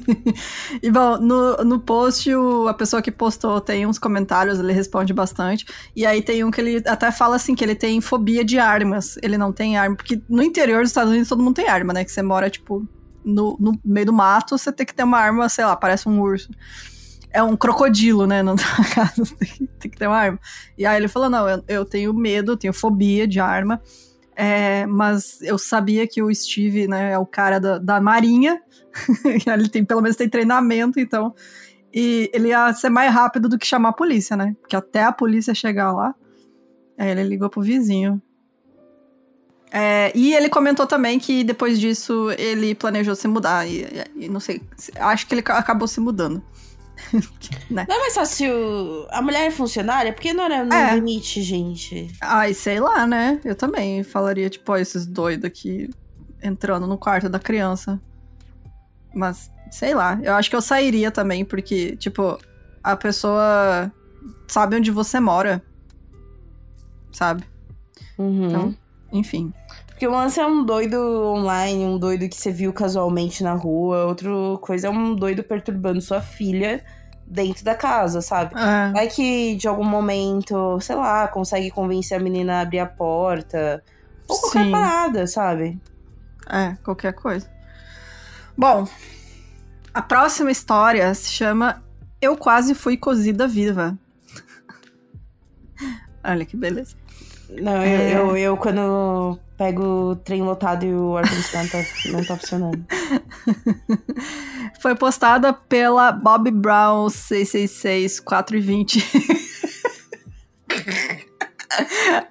[0.82, 5.12] e bom, no, no post, o, a pessoa que postou tem uns comentários, ele responde
[5.12, 5.66] bastante.
[5.94, 9.18] E aí tem um que ele até fala assim: que ele tem fobia de armas.
[9.22, 9.94] Ele não tem arma.
[9.94, 12.02] Porque no interior dos Estados Unidos todo mundo tem arma, né?
[12.02, 12.88] Que você mora, tipo,
[13.28, 16.20] no, no meio do mato, você tem que ter uma arma, sei lá, parece um
[16.20, 16.50] urso.
[17.30, 18.42] É um crocodilo, né?
[18.42, 19.22] Na tua casa,
[19.78, 20.40] tem que, ter uma arma.
[20.76, 23.80] E aí ele falou: não, eu, eu tenho medo, tenho fobia de arma.
[24.34, 28.62] É, mas eu sabia que o Steve, né, é o cara da, da marinha.
[29.24, 31.34] ele tem, pelo menos tem treinamento, então.
[31.92, 34.54] E ele ia ser mais rápido do que chamar a polícia, né?
[34.60, 36.14] Porque até a polícia chegar lá.
[36.96, 38.22] Aí ele ligou pro vizinho.
[39.70, 43.66] É, e ele comentou também que depois disso ele planejou se mudar.
[43.66, 44.62] E, e não sei,
[44.96, 46.42] acho que ele acabou se mudando.
[47.70, 47.86] né?
[47.88, 49.06] Não é mais fácil.
[49.10, 50.12] A mulher é funcionária?
[50.12, 50.94] Porque não era no é.
[50.94, 52.10] limite, gente.
[52.20, 53.40] Ai, sei lá, né?
[53.44, 55.88] Eu também falaria, tipo, ó, esses doidos aqui
[56.42, 58.00] entrando no quarto da criança.
[59.14, 62.38] Mas, sei lá, eu acho que eu sairia também, porque, tipo,
[62.82, 63.92] a pessoa
[64.46, 65.62] sabe onde você mora.
[67.12, 67.44] Sabe?
[68.18, 68.48] Uhum.
[68.48, 68.87] Então.
[69.12, 69.52] Enfim.
[69.86, 74.04] Porque o lance é um doido online, um doido que você viu casualmente na rua,
[74.04, 76.84] outra coisa é um doido perturbando sua filha
[77.26, 78.54] dentro da casa, sabe?
[78.54, 78.92] É.
[78.92, 83.82] Vai que de algum momento, sei lá, consegue convencer a menina a abrir a porta.
[84.28, 84.70] Ou qualquer Sim.
[84.70, 85.80] parada, sabe?
[86.48, 87.50] É, qualquer coisa.
[88.56, 88.86] Bom,
[89.92, 91.82] a próxima história se chama
[92.20, 93.98] Eu Quase Fui Cozida Viva.
[96.24, 96.96] Olha que beleza.
[97.50, 98.14] Não, é...
[98.14, 101.78] eu, eu, eu, quando pego o trem lotado e o ar-condicionado tá,
[102.12, 102.84] não tá funcionando.
[104.80, 109.04] Foi postada pela Bob Brown 666 420.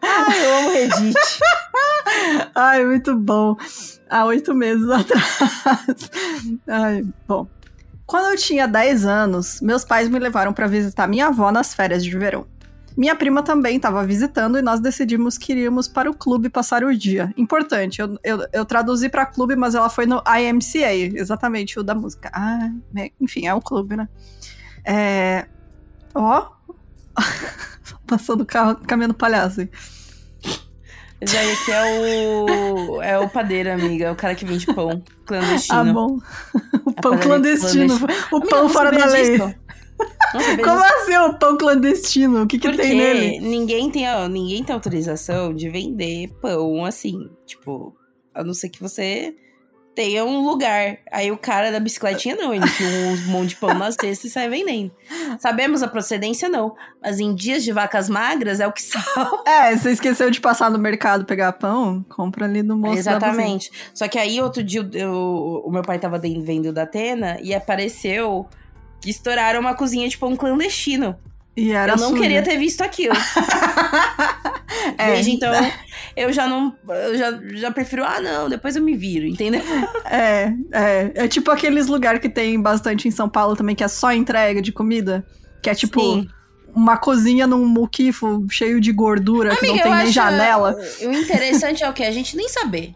[0.01, 1.15] Ai, eu amo Reddit.
[2.55, 3.55] Ai, muito bom.
[4.09, 6.09] Há oito meses atrás.
[6.67, 7.47] Ai, bom.
[8.05, 12.03] Quando eu tinha 10 anos, meus pais me levaram para visitar minha avó nas férias
[12.03, 12.47] de verão.
[12.97, 16.97] Minha prima também estava visitando e nós decidimos que iríamos para o clube passar o
[16.97, 17.31] dia.
[17.37, 21.93] Importante, eu, eu, eu traduzi para clube, mas ela foi no IMCA, exatamente o da
[21.93, 22.31] música.
[22.33, 24.09] Ah, né, enfim, é um clube, né?
[24.83, 25.45] É.
[26.15, 26.49] Ó.
[28.07, 29.61] Passando o carro, caminhando palhaço.
[29.61, 29.69] Hein?
[31.19, 33.01] Esse é o.
[33.01, 34.05] É o padeiro, amiga.
[34.05, 35.79] É o cara que vende pão clandestino.
[35.79, 36.19] Ah, bom.
[36.85, 37.93] O pão clandestino.
[38.31, 39.37] O pão fora da lei.
[40.63, 42.43] Como assim o pão clandestino?
[42.43, 43.39] O que, que tem nele?
[43.39, 47.29] Ninguém tem, ó, ninguém tem autorização de vender pão assim.
[47.45, 47.95] Tipo,
[48.33, 49.35] a não ser que você
[49.97, 50.99] tenha um lugar.
[51.11, 54.29] Aí o cara da bicicletinha não, ele enfia um monte de pão na cesta e
[54.29, 54.91] sai vendendo.
[55.39, 56.75] Sabemos a procedência, não.
[57.01, 59.41] Mas em dias de vacas magras é o que salva.
[59.43, 62.05] É, você esqueceu de passar no mercado pegar pão?
[62.09, 63.71] Compra ali no moço Exatamente.
[63.91, 68.47] Só que aí outro dia eu, o meu pai tava vendo da Atena e apareceu
[69.01, 71.15] que estouraram uma cozinha de pão clandestino.
[71.55, 72.21] E era eu não suja.
[72.21, 73.15] queria ter visto aquilo.
[74.97, 75.13] É.
[75.13, 75.51] Desde então,
[76.15, 76.75] eu já não.
[76.87, 79.61] Eu já, já prefiro, ah, não, depois eu me viro, entendeu?
[80.05, 81.11] É, é.
[81.15, 84.61] É tipo aqueles lugares que tem bastante em São Paulo também, que é só entrega
[84.61, 85.25] de comida.
[85.61, 85.99] Que é tipo.
[85.99, 86.29] Sim.
[86.73, 90.75] Uma cozinha num muquifo cheio de gordura que não Amiga, tem nem janela.
[91.01, 92.03] O interessante é o quê?
[92.03, 92.93] A gente nem saber.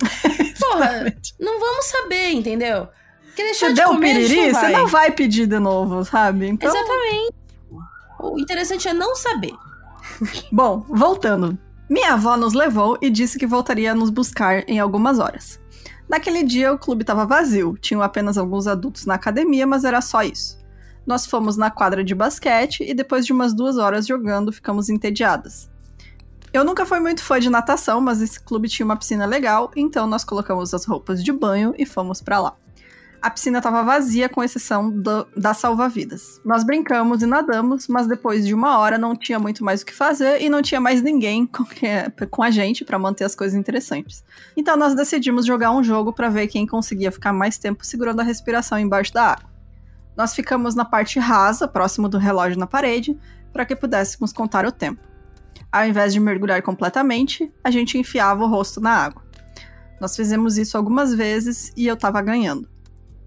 [0.58, 2.88] Porra, não vamos saber, entendeu?
[3.36, 6.48] Você de deu gente piriri, você não vai pedir de novo, sabe?
[6.48, 7.34] Então, Exatamente.
[8.18, 9.54] O interessante é não saber.
[10.52, 11.58] Bom, voltando.
[11.88, 15.58] Minha avó nos levou e disse que voltaria a nos buscar em algumas horas.
[16.08, 20.22] Naquele dia o clube estava vazio, tinham apenas alguns adultos na academia, mas era só
[20.22, 20.58] isso.
[21.06, 25.70] Nós fomos na quadra de basquete e depois de umas duas horas jogando, ficamos entediadas.
[26.52, 30.06] Eu nunca fui muito fã de natação, mas esse clube tinha uma piscina legal, então
[30.06, 32.56] nós colocamos as roupas de banho e fomos pra lá.
[33.22, 36.40] A piscina estava vazia, com exceção do, da salva-vidas.
[36.42, 39.92] Nós brincamos e nadamos, mas depois de uma hora não tinha muito mais o que
[39.92, 41.64] fazer e não tinha mais ninguém com,
[42.30, 44.24] com a gente para manter as coisas interessantes.
[44.56, 48.24] Então nós decidimos jogar um jogo para ver quem conseguia ficar mais tempo segurando a
[48.24, 49.50] respiração embaixo da água.
[50.16, 53.18] Nós ficamos na parte rasa, próximo do relógio na parede,
[53.52, 55.02] para que pudéssemos contar o tempo.
[55.70, 59.22] Ao invés de mergulhar completamente, a gente enfiava o rosto na água.
[60.00, 62.79] Nós fizemos isso algumas vezes e eu tava ganhando.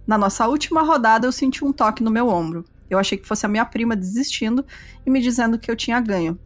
[0.05, 2.65] Na nossa última rodada, eu senti um toque no meu ombro.
[2.89, 4.65] Eu achei que fosse a minha prima desistindo
[5.05, 6.37] e me dizendo que eu tinha ganho.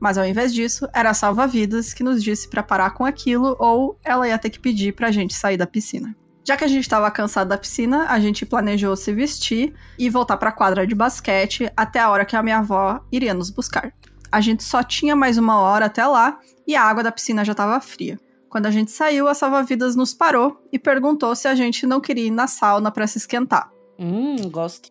[0.00, 3.98] Mas ao invés disso, era a salva-vidas que nos disse para parar com aquilo ou
[4.04, 6.14] ela ia ter que pedir pra gente sair da piscina.
[6.46, 10.36] Já que a gente estava cansado da piscina, a gente planejou se vestir e voltar
[10.36, 13.94] para a quadra de basquete até a hora que a minha avó iria nos buscar.
[14.30, 17.52] A gente só tinha mais uma hora até lá e a água da piscina já
[17.52, 18.18] estava fria.
[18.54, 22.26] Quando a gente saiu, a salva-vidas nos parou e perguntou se a gente não queria
[22.26, 23.68] ir na sauna para se esquentar.
[23.98, 24.90] Hum, gosto.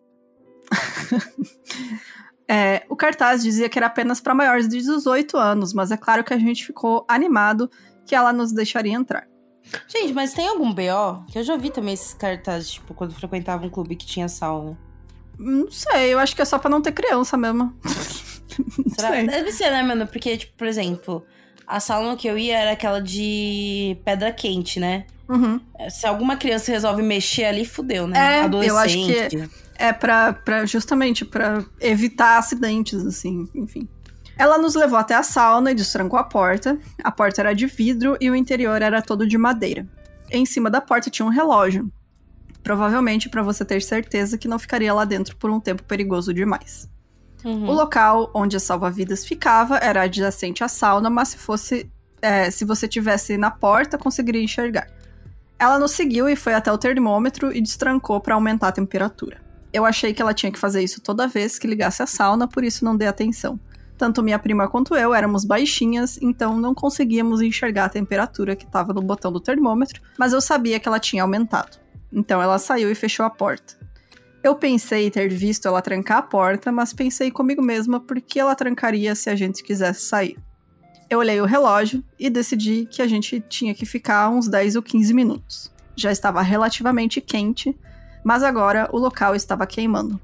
[2.46, 6.22] É, o cartaz dizia que era apenas para maiores de 18 anos, mas é claro
[6.22, 7.70] que a gente ficou animado
[8.04, 9.26] que ela nos deixaria entrar.
[9.88, 11.24] Gente, mas tem algum BO?
[11.32, 14.78] Que eu já vi também esses cartazes, tipo, quando frequentava um clube que tinha sauna.
[15.38, 17.74] Não sei, eu acho que é só pra não ter criança mesmo.
[18.94, 19.22] Será?
[19.22, 20.06] Deve ser, né, mano?
[20.06, 21.24] Porque, tipo, por exemplo,
[21.66, 25.06] a sauna que eu ia era aquela de pedra quente, né?
[25.28, 25.58] Uhum.
[25.90, 28.18] Se alguma criança resolve mexer ali, fudeu, né?
[28.18, 29.18] É, eu Adolescente.
[29.18, 33.88] acho que- É pra, pra justamente pra evitar acidentes, assim, enfim.
[34.36, 36.78] Ela nos levou até a sauna e destrancou a porta.
[37.02, 39.86] A porta era de vidro e o interior era todo de madeira.
[40.30, 41.90] Em cima da porta tinha um relógio.
[42.62, 46.88] Provavelmente para você ter certeza que não ficaria lá dentro por um tempo perigoso demais.
[47.44, 47.68] Uhum.
[47.68, 51.90] O local onde a salva-vidas ficava era adjacente à sauna, mas se fosse.
[52.22, 54.88] é, se você tivesse na porta, conseguiria enxergar.
[55.58, 59.40] Ela nos seguiu e foi até o termômetro e destrancou para aumentar a temperatura.
[59.72, 62.64] Eu achei que ela tinha que fazer isso toda vez que ligasse a sauna, por
[62.64, 63.58] isso não dei atenção.
[63.96, 68.92] Tanto minha prima quanto eu éramos baixinhas, então não conseguíamos enxergar a temperatura que estava
[68.92, 71.78] no botão do termômetro, mas eu sabia que ela tinha aumentado.
[72.12, 73.83] Então ela saiu e fechou a porta.
[74.44, 78.54] Eu pensei ter visto ela trancar a porta, mas pensei comigo mesma por que ela
[78.54, 80.36] trancaria se a gente quisesse sair.
[81.08, 84.82] Eu olhei o relógio e decidi que a gente tinha que ficar uns 10 ou
[84.82, 85.72] 15 minutos.
[85.96, 87.74] Já estava relativamente quente,
[88.22, 90.20] mas agora o local estava queimando.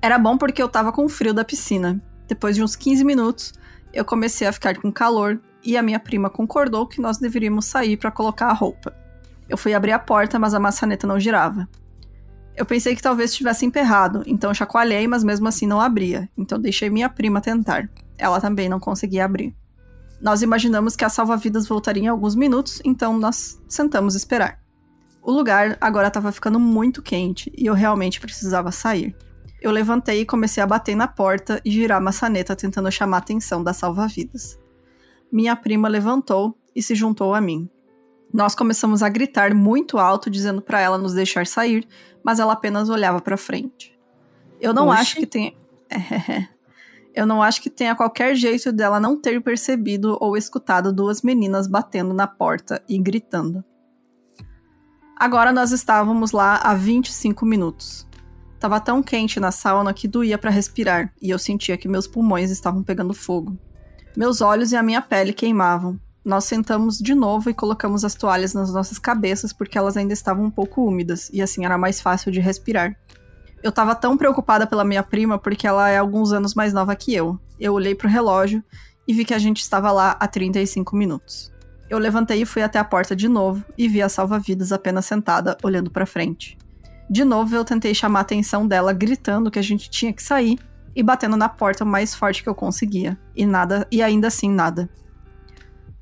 [0.00, 2.00] Era bom porque eu estava com frio da piscina.
[2.26, 3.52] Depois de uns 15 minutos,
[3.92, 7.98] eu comecei a ficar com calor e a minha prima concordou que nós deveríamos sair
[7.98, 8.96] para colocar a roupa.
[9.46, 11.68] Eu fui abrir a porta, mas a maçaneta não girava.
[12.56, 16.28] Eu pensei que talvez estivesse emperrado, então chacoalhei, mas mesmo assim não abria.
[16.36, 17.88] Então deixei minha prima tentar.
[18.18, 19.54] Ela também não conseguia abrir.
[20.20, 24.60] Nós imaginamos que a salva-vidas voltaria em alguns minutos, então nós sentamos esperar.
[25.22, 29.16] O lugar agora estava ficando muito quente e eu realmente precisava sair.
[29.60, 33.20] Eu levantei e comecei a bater na porta e girar a maçaneta tentando chamar a
[33.20, 34.58] atenção da salva-vidas.
[35.30, 37.68] Minha prima levantou e se juntou a mim.
[38.32, 41.86] Nós começamos a gritar muito alto dizendo para ela nos deixar sair,
[42.22, 43.98] mas ela apenas olhava para frente.
[44.60, 45.00] Eu não Oxi.
[45.00, 45.52] acho que tenha
[47.12, 51.66] Eu não acho que tenha qualquer jeito dela não ter percebido ou escutado duas meninas
[51.66, 53.64] batendo na porta e gritando.
[55.16, 58.06] Agora nós estávamos lá há 25 minutos.
[58.60, 62.50] Tava tão quente na sauna que doía para respirar e eu sentia que meus pulmões
[62.50, 63.58] estavam pegando fogo.
[64.16, 65.98] Meus olhos e a minha pele queimavam.
[66.24, 70.44] Nós sentamos de novo e colocamos as toalhas nas nossas cabeças porque elas ainda estavam
[70.44, 72.94] um pouco úmidas e assim era mais fácil de respirar.
[73.62, 77.14] Eu tava tão preocupada pela minha prima porque ela é alguns anos mais nova que
[77.14, 77.38] eu.
[77.58, 78.62] Eu olhei pro relógio
[79.06, 81.52] e vi que a gente estava lá há 35 minutos.
[81.88, 85.56] Eu levantei e fui até a porta de novo e vi a salva-vidas apenas sentada,
[85.62, 86.56] olhando para frente.
[87.10, 90.56] De novo, eu tentei chamar a atenção dela, gritando que a gente tinha que sair
[90.94, 93.18] e batendo na porta o mais forte que eu conseguia.
[93.34, 94.88] E nada, e ainda assim nada.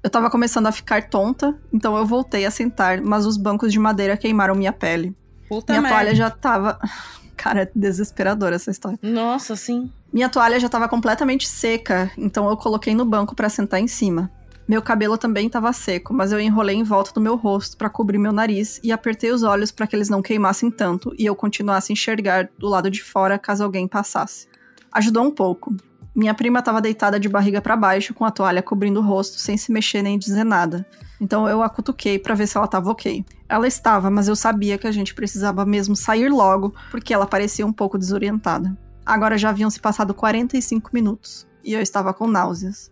[0.03, 3.79] Eu tava começando a ficar tonta, então eu voltei a sentar, mas os bancos de
[3.79, 5.15] madeira queimaram minha pele.
[5.49, 5.97] Puta minha merda.
[5.97, 6.79] toalha já tava.
[7.37, 8.99] Cara, é desesperadora essa história.
[9.03, 9.91] Nossa, sim.
[10.13, 14.31] Minha toalha já tava completamente seca, então eu coloquei no banco para sentar em cima.
[14.67, 18.19] Meu cabelo também estava seco, mas eu enrolei em volta do meu rosto para cobrir
[18.19, 21.91] meu nariz e apertei os olhos para que eles não queimassem tanto e eu continuasse
[21.91, 24.47] a enxergar do lado de fora caso alguém passasse.
[24.93, 25.75] Ajudou um pouco.
[26.19, 29.57] Minha prima estava deitada de barriga para baixo, com a toalha cobrindo o rosto, sem
[29.57, 30.85] se mexer nem dizer nada.
[31.21, 33.25] Então eu a cutuquei para ver se ela estava ok.
[33.49, 37.65] Ela estava, mas eu sabia que a gente precisava mesmo sair logo, porque ela parecia
[37.65, 38.77] um pouco desorientada.
[39.07, 42.91] Agora já haviam se passado 45 minutos e eu estava com náuseas.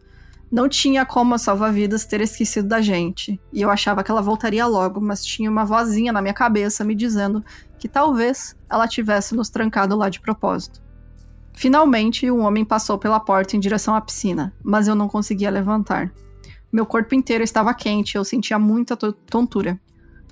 [0.49, 4.65] Não tinha como a salva-vidas ter esquecido da gente, e eu achava que ela voltaria
[4.67, 7.45] logo, mas tinha uma vozinha na minha cabeça me dizendo
[7.77, 10.86] que talvez ela tivesse nos trancado lá de propósito.
[11.57, 16.13] Finalmente, um homem passou pela porta em direção à piscina, mas eu não conseguia levantar.
[16.71, 19.81] Meu corpo inteiro estava quente, eu sentia muita tontura.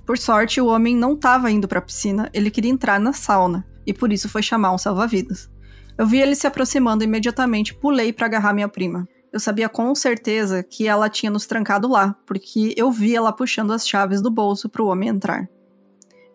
[0.05, 3.65] Por sorte, o homem não estava indo para a piscina, ele queria entrar na sauna,
[3.85, 5.49] e por isso foi chamar um salva-vidas.
[5.97, 9.93] Eu vi ele se aproximando e imediatamente pulei para agarrar minha prima eu sabia com
[9.93, 14.31] certeza que ela tinha nos trancado lá, porque eu vi ela puxando as chaves do
[14.31, 15.49] bolso para o homem entrar.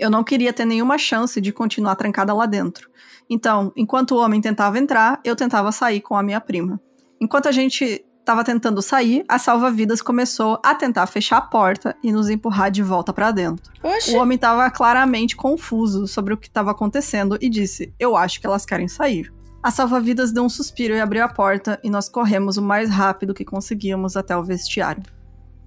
[0.00, 2.88] Eu não queria ter nenhuma chance de continuar trancada lá dentro.
[3.28, 6.80] Então, enquanto o homem tentava entrar, eu tentava sair com a minha prima.
[7.20, 12.10] Enquanto a gente estava tentando sair, a salva-vidas começou a tentar fechar a porta e
[12.10, 13.70] nos empurrar de volta para dentro.
[13.82, 14.12] Oxi.
[14.12, 18.46] O homem estava claramente confuso sobre o que estava acontecendo e disse: Eu acho que
[18.46, 19.30] elas querem sair.
[19.62, 23.34] A salva-vidas deu um suspiro e abriu a porta, e nós corremos o mais rápido
[23.34, 25.02] que conseguíamos até o vestiário.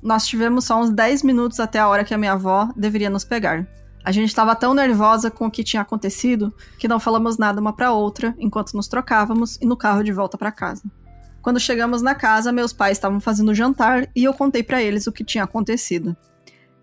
[0.02, 3.24] Nós tivemos só uns 10 minutos até a hora que a minha avó deveria nos
[3.24, 3.68] pegar.
[4.04, 7.72] A gente estava tão nervosa com o que tinha acontecido que não falamos nada uma
[7.72, 10.84] para outra enquanto nos trocávamos e no carro de volta para casa.
[11.41, 15.12] Quando chegamos na casa, meus pais estavam fazendo jantar e eu contei para eles o
[15.12, 16.16] que tinha acontecido.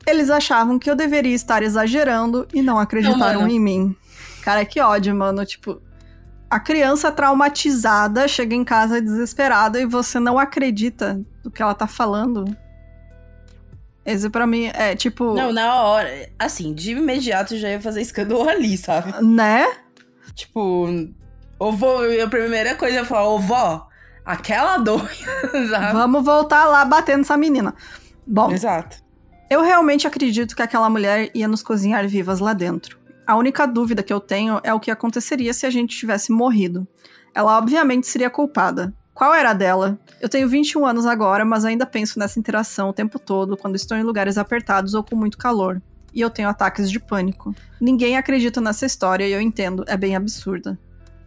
[0.06, 3.96] Eles achavam que eu deveria estar exagerando e não acreditaram não, em mim.
[4.42, 5.44] Cara, que ódio, mano.
[5.44, 5.80] Tipo,
[6.48, 11.86] a criança traumatizada chega em casa desesperada e você não acredita do que ela tá
[11.86, 12.44] falando.
[14.10, 15.34] Esse pra mim é tipo.
[15.34, 16.28] Não, na hora.
[16.38, 19.14] Assim, de imediato já ia fazer escândalo ali, sabe?
[19.24, 19.66] Né?
[20.34, 20.88] Tipo,
[21.58, 23.86] ô vó, a primeira coisa ia falar, ô vó,
[24.24, 25.06] aquela doida,
[25.70, 25.92] sabe?
[25.92, 27.74] Vamos voltar lá batendo essa menina.
[28.26, 28.50] Bom.
[28.50, 28.96] Exato.
[29.48, 32.98] Eu realmente acredito que aquela mulher ia nos cozinhar vivas lá dentro.
[33.26, 36.86] A única dúvida que eu tenho é o que aconteceria se a gente tivesse morrido.
[37.34, 38.92] Ela obviamente seria culpada.
[39.14, 39.98] Qual era a dela?
[40.20, 43.96] Eu tenho 21 anos agora, mas ainda penso nessa interação o tempo todo quando estou
[43.96, 45.80] em lugares apertados ou com muito calor.
[46.12, 47.54] E eu tenho ataques de pânico.
[47.80, 50.78] Ninguém acredita nessa história e eu entendo, é bem absurda.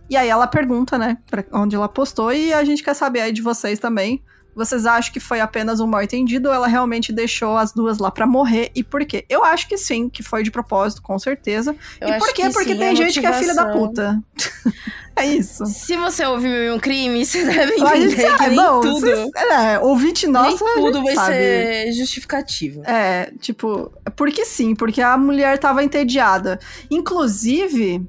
[0.09, 3.31] E aí ela pergunta, né, pra onde ela postou e a gente quer saber aí
[3.31, 4.21] de vocês também
[4.55, 8.11] vocês acham que foi apenas um mal entendido ou ela realmente deixou as duas lá
[8.11, 8.71] para morrer?
[8.75, 9.25] E por quê?
[9.27, 11.75] Eu acho que sim, que foi de propósito, com certeza.
[11.99, 12.49] Eu e por quê?
[12.51, 14.21] Porque sim, tem gente que é filha da puta.
[15.15, 15.65] é isso.
[15.65, 18.99] Se você ouviu um crime, você deve entender gente, que nem não, tudo...
[19.01, 21.33] Vocês, é, ouvinte nossa, nem tudo vai sabe.
[21.33, 22.83] ser justificativo.
[22.85, 26.59] É, tipo, porque sim, porque a mulher tava entediada.
[26.89, 28.07] Inclusive...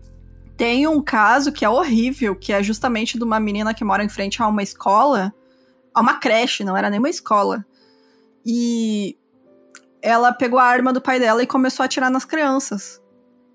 [0.57, 4.09] Tem um caso que é horrível, que é justamente de uma menina que mora em
[4.09, 5.35] frente a uma escola
[5.95, 7.65] a uma creche, não era nem uma escola.
[8.45, 9.17] E
[10.03, 13.01] ela pegou a arma do pai dela e começou a atirar nas crianças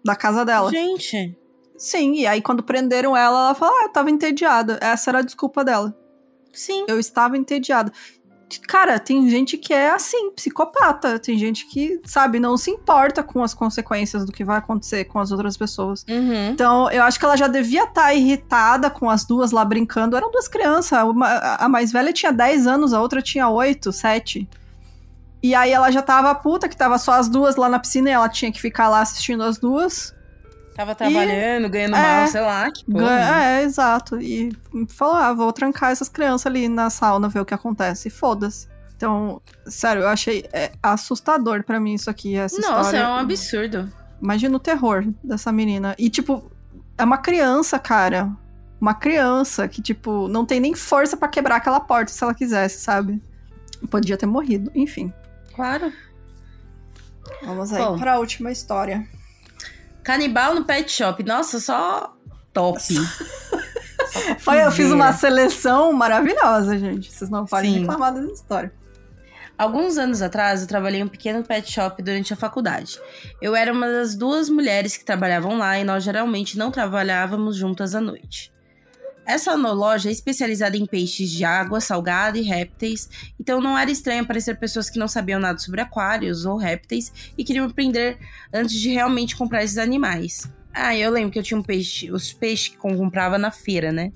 [0.03, 0.71] da casa dela.
[0.71, 1.37] Gente.
[1.79, 4.77] Sim, e aí quando prenderam ela, ela falou: Ah, eu tava entediada.
[4.81, 5.95] Essa era a desculpa dela.
[6.51, 6.83] Sim.
[6.89, 7.89] Eu estava entediada.
[8.67, 11.17] cara, tem gente que é assim, psicopata.
[11.17, 15.19] Tem gente que, sabe, não se importa com as consequências do que vai acontecer com
[15.19, 16.05] as outras pessoas.
[16.09, 16.49] Uhum.
[16.49, 20.17] Então, eu acho que ela já devia estar tá irritada com as duas lá brincando.
[20.17, 21.01] Eram duas crianças.
[21.03, 24.49] Uma, a mais velha tinha 10 anos, a outra tinha 8, 7.
[25.41, 28.13] E aí ela já tava puta que tava só as duas lá na piscina e
[28.13, 30.13] ela tinha que ficar lá assistindo as duas.
[30.79, 33.43] Tava trabalhando, e, ganhando é, mal, sei lá, que porra.
[33.43, 34.17] É, exato.
[34.21, 34.49] E
[34.87, 38.09] falou, ah, vou trancar essas crianças ali na sauna, ver o que acontece.
[38.09, 38.65] Foda-se.
[38.95, 42.97] Então, sério, eu achei é, assustador para mim isso aqui, essa Nossa, história.
[42.99, 43.91] é um absurdo.
[44.21, 45.95] Imagina o terror dessa menina.
[45.99, 46.49] E, tipo,
[46.97, 48.31] é uma criança, cara.
[48.79, 52.79] Uma criança que, tipo, não tem nem força para quebrar aquela porta se ela quisesse,
[52.79, 53.21] sabe?
[53.91, 55.11] Podia ter morrido, enfim.
[55.53, 55.91] Claro.
[57.43, 59.05] Vamos aí Bom, pra última história.
[60.09, 61.21] Canibal no pet shop.
[61.21, 62.17] Nossa, só
[62.51, 62.81] top.
[64.39, 67.11] Foi, eu fiz uma seleção maravilhosa, gente.
[67.11, 67.79] Vocês não podem Sim.
[67.81, 68.73] reclamar dessa história.
[69.55, 72.99] Alguns anos atrás, eu trabalhei em um pequeno pet shop durante a faculdade.
[73.39, 77.93] Eu era uma das duas mulheres que trabalhavam lá e nós geralmente não trabalhávamos juntas
[77.93, 78.51] à noite.
[79.29, 83.07] Essa loja é especializada em peixes de água salgada e répteis,
[83.39, 87.43] então não era estranho aparecer pessoas que não sabiam nada sobre aquários ou répteis e
[87.43, 88.17] queriam aprender
[88.51, 90.51] antes de realmente comprar esses animais.
[90.73, 93.91] Ah, eu lembro que eu tinha um peixe, os peixes que eu comprava na feira,
[93.91, 94.11] né?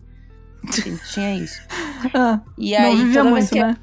[1.13, 1.61] tinha isso.
[2.11, 3.59] Ah, e aí, não vivia muito, que...
[3.59, 3.77] né?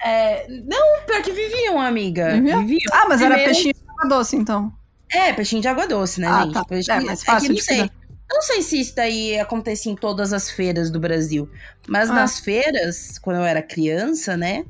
[0.00, 0.46] É...
[0.64, 2.34] Não, pior que viviam, amiga.
[2.34, 2.58] Vivia?
[2.58, 2.92] Viviam.
[2.92, 3.34] Ah, mas Primeiro...
[3.34, 4.72] era peixinho de água doce, então.
[5.10, 6.54] É, peixinho de água doce, né, ah, gente?
[6.54, 6.64] Tá.
[6.64, 6.96] Peixinho...
[6.98, 7.97] É, mais fácil é que não sei.
[8.30, 11.48] Eu não sei se isso daí acontece em todas as feiras do Brasil,
[11.86, 12.14] mas ah.
[12.14, 14.64] nas feiras, quando eu era criança, né,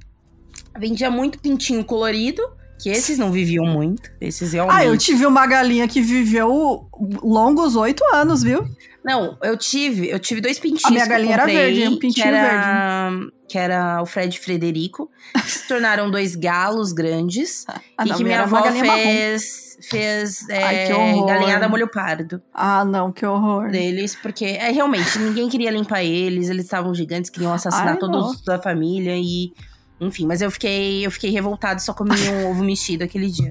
[0.78, 2.40] vendia muito pintinho colorido,
[2.80, 4.76] que esses não viviam muito, esses realmente...
[4.78, 6.88] Ah, eu tive uma galinha que viveu
[7.20, 8.64] longos oito anos, viu?
[9.04, 12.12] Não, eu tive, eu tive dois pintinhos A minha galinha comprei, era verde, um pintinho
[12.14, 13.32] que era, verde.
[13.48, 17.64] Que era o Fred e Frederico, que se tornaram dois galos grandes,
[17.96, 22.42] ah, e não, que minha avó fez fez é, Ai, galinhada molho pardo.
[22.52, 23.70] Ah, não, que horror.
[23.70, 28.42] Deles, porque é realmente ninguém queria limpar eles, eles estavam gigantes, queriam assassinar Ai, todos
[28.42, 29.52] da família e
[30.00, 33.50] enfim, mas eu fiquei eu fiquei revoltada, só comi um ovo mexido aquele dia.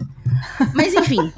[0.74, 1.32] Mas enfim.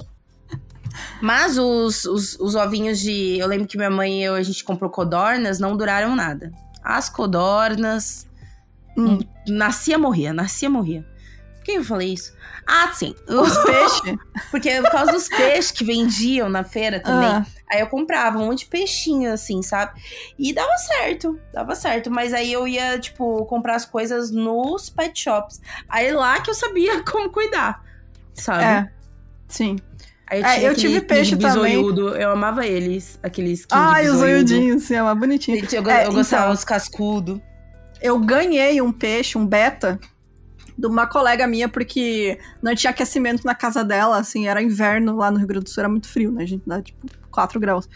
[1.22, 3.38] Mas os, os, os ovinhos de.
[3.38, 6.52] Eu lembro que minha mãe e eu, a gente comprou codornas, não duraram nada.
[6.84, 8.28] As codornas.
[8.98, 9.20] Hum.
[9.48, 11.06] Nascia, morria, nascia, morria.
[11.58, 12.34] Por que eu falei isso?
[12.66, 13.16] Ah, sim.
[13.28, 14.18] Os peixes.
[14.52, 17.30] Porque por causa dos peixes que vendiam na feira também.
[17.30, 17.46] Ah.
[17.70, 20.00] Aí eu comprava um monte de peixinho, assim, sabe?
[20.38, 22.10] E dava certo, dava certo.
[22.10, 25.62] Mas aí eu ia, tipo, comprar as coisas nos pet shops.
[25.88, 27.84] Aí lá que eu sabia como cuidar,
[28.34, 28.64] sabe?
[28.64, 28.92] É,
[29.48, 29.78] sim.
[30.30, 31.76] Aí eu, é, eu tive peixe também.
[31.76, 35.58] Eu amava eles, aqueles Ah, os zoiudinhos, sim, é uma bonitinha.
[35.58, 37.40] Eu, eu, é, eu gostava então, dos cascudos.
[38.02, 40.00] Eu ganhei um peixe, um beta,
[40.78, 45.30] de uma colega minha, porque não tinha aquecimento na casa dela, assim, era inverno lá
[45.32, 46.44] no Rio Grande do Sul, era muito frio, né?
[46.44, 47.90] A gente dá tipo 4 graus.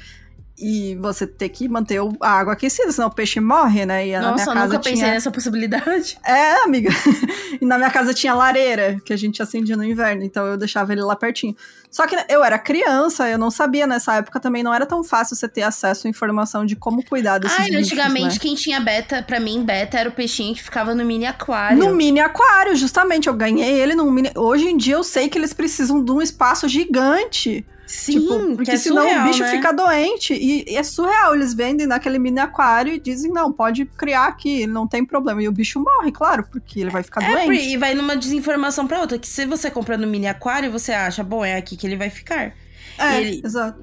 [0.58, 4.08] E você ter que manter a água aquecida, senão o peixe morre, né?
[4.08, 5.12] E Nossa, eu nunca pensei tinha...
[5.12, 6.18] nessa possibilidade.
[6.26, 6.90] É, amiga.
[7.60, 10.94] e na minha casa tinha lareira, que a gente acendia no inverno, então eu deixava
[10.94, 11.56] ele lá pertinho.
[11.92, 15.36] Só que eu era criança, eu não sabia nessa época também, não era tão fácil
[15.36, 18.40] você ter acesso à informação de como cuidar desses Ai, bichos, antigamente né?
[18.40, 21.78] quem tinha beta, pra mim, beta era o peixinho que ficava no mini aquário.
[21.78, 23.28] No mini aquário, justamente.
[23.28, 24.32] Eu ganhei ele no mini.
[24.36, 27.66] Hoje em dia eu sei que eles precisam de um espaço gigante.
[27.86, 29.52] Sim, tipo, porque é senão surreal, o bicho né?
[29.52, 30.34] fica doente.
[30.34, 31.36] E, e é surreal.
[31.36, 35.44] Eles vendem naquele mini aquário e dizem, não, pode criar aqui, não tem problema.
[35.44, 37.62] E o bicho morre, claro, porque ele vai ficar É, doente.
[37.70, 39.20] e vai numa desinformação pra outra.
[39.20, 42.10] Que se você compra no mini aquário, você acha, bom, é aqui que ele vai
[42.10, 42.54] ficar.
[42.98, 43.80] É, ele- exato.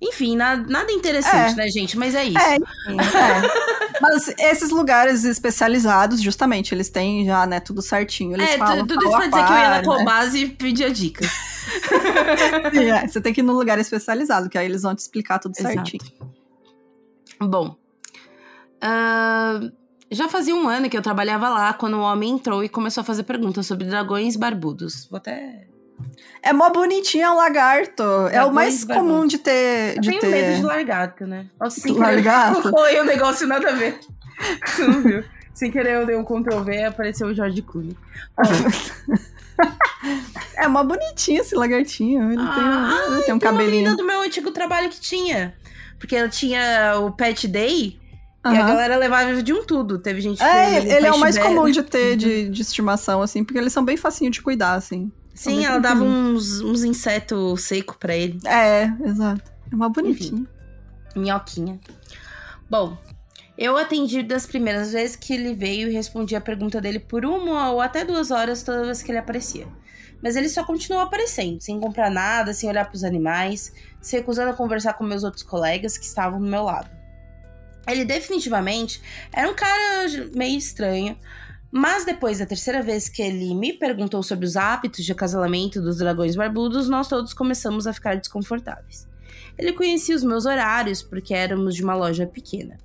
[0.00, 1.56] Enfim, nada, nada interessante, É.
[1.56, 1.98] né, gente?
[1.98, 2.38] Mas é isso.
[2.38, 3.88] É, é.
[4.00, 8.36] Mas esses lugares especializados, justamente, eles têm já, né, tudo certinho.
[8.36, 9.82] Eles É, falam tu- tudo isso pra dizer que eu ia na né?
[9.82, 11.28] Cobase e pedia dicas.
[12.72, 15.38] Sim, é, Você tem que ir num lugar especializado, que aí eles vão te explicar
[15.38, 15.74] tudo Exato.
[15.74, 16.02] certinho.
[17.40, 17.76] Bom,
[18.80, 19.60] ah,
[20.10, 23.04] já fazia um ano que eu trabalhava lá quando o homem entrou e começou a
[23.04, 25.06] fazer perguntas sobre dragões barbudos.
[25.10, 25.66] Vou até.
[26.42, 28.02] É mó bonitinho, é um lagarto.
[28.02, 29.12] é o Dragões mais barbudos.
[29.12, 29.96] comum de ter.
[29.96, 30.30] Eu De tenho ter...
[30.30, 31.46] medo de largato, né?
[31.70, 32.70] Sem Largato?
[32.70, 33.98] Foi um negócio nada a ver.
[34.64, 35.24] Você não viu?
[35.52, 37.96] Sem querer, eu dei um Ctrl V e apareceu o George Clooney.
[40.54, 42.32] É mó bonitinho esse lagartinho.
[42.32, 43.96] Ele Ah, tem, ele tem um Tem uma menina cabelinho.
[43.96, 45.54] do meu antigo trabalho que tinha.
[45.98, 47.98] Porque ela tinha o Pet Day
[48.44, 49.98] e a galera levava de um tudo.
[49.98, 51.48] Teve gente que É, fez ele é o mais bear.
[51.48, 55.10] comum de ter de, de estimação, assim, porque eles são bem facinho de cuidar, assim.
[55.34, 58.38] Sim, ela dava uns, uns insetos secos pra ele.
[58.46, 59.42] É, exato.
[59.70, 60.46] É mó bonitinho.
[61.14, 61.78] Minhoquinha.
[62.70, 62.96] Bom,
[63.60, 67.72] Eu atendi das primeiras vezes que ele veio e respondi a pergunta dele por uma
[67.72, 69.66] ou até duas horas toda vez que ele aparecia.
[70.22, 74.50] Mas ele só continuou aparecendo, sem comprar nada, sem olhar para os animais, se recusando
[74.50, 76.88] a conversar com meus outros colegas que estavam do meu lado.
[77.88, 79.02] Ele definitivamente
[79.32, 80.06] era um cara
[80.36, 81.18] meio estranho,
[81.68, 85.98] mas depois da terceira vez que ele me perguntou sobre os hábitos de acasalamento dos
[85.98, 89.08] dragões barbudos, nós todos começamos a ficar desconfortáveis.
[89.58, 92.78] Ele conhecia os meus horários porque éramos de uma loja pequena.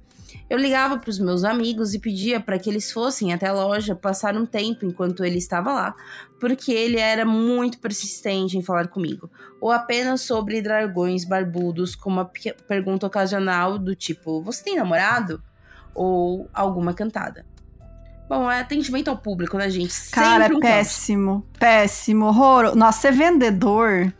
[0.53, 3.95] Eu ligava para os meus amigos e pedia para que eles fossem até a loja
[3.95, 5.95] passar um tempo enquanto ele estava lá,
[6.39, 12.31] porque ele era muito persistente em falar comigo, ou apenas sobre dragões barbudos, com uma
[12.67, 15.41] pergunta ocasional do tipo: Você tem namorado?
[15.95, 17.47] Ou alguma cantada.
[18.29, 20.11] Bom, é atendimento ao público, né, gente?
[20.11, 21.41] Cara, um péssimo.
[21.41, 21.57] Caos.
[21.57, 22.27] Péssimo.
[22.27, 22.75] Horror.
[22.75, 24.13] Nossa, ser vendedor.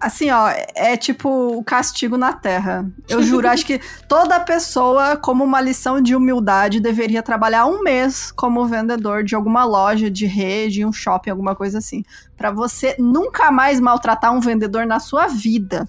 [0.00, 2.88] Assim, ó, é tipo o castigo na terra.
[3.08, 8.30] Eu juro, acho que toda pessoa, como uma lição de humildade, deveria trabalhar um mês
[8.30, 12.04] como vendedor de alguma loja, de rede, um shopping, alguma coisa assim.
[12.36, 15.88] para você nunca mais maltratar um vendedor na sua vida.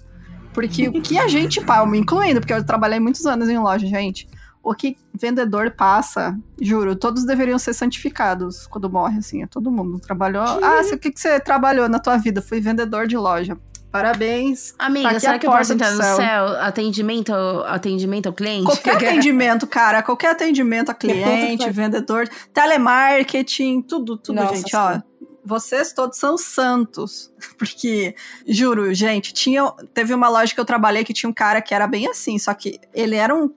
[0.52, 3.58] Porque o que a gente, pá, eu me incluindo, porque eu trabalhei muitos anos em
[3.58, 4.28] loja, gente
[4.62, 9.98] o que vendedor passa, juro, todos deveriam ser santificados quando morre, assim, é todo mundo.
[9.98, 10.44] Trabalhou.
[10.58, 10.64] Que?
[10.64, 12.42] Ah, o que, que você trabalhou na tua vida?
[12.42, 13.56] Fui vendedor de loja.
[13.90, 14.72] Parabéns.
[14.78, 16.46] Amiga, tá será que eu posso entrar no céu?
[16.60, 17.32] Atendimento,
[17.66, 18.64] atendimento ao cliente?
[18.64, 20.02] Qualquer atendimento, cara.
[20.02, 25.00] Qualquer atendimento a cliente, vendedor, telemarketing, tudo, tudo, Nossa, gente, ó.
[25.44, 27.32] Vocês todos são santos.
[27.58, 28.14] Porque,
[28.46, 31.86] juro, gente, tinha, teve uma loja que eu trabalhei que tinha um cara que era
[31.86, 33.50] bem assim, só que ele era um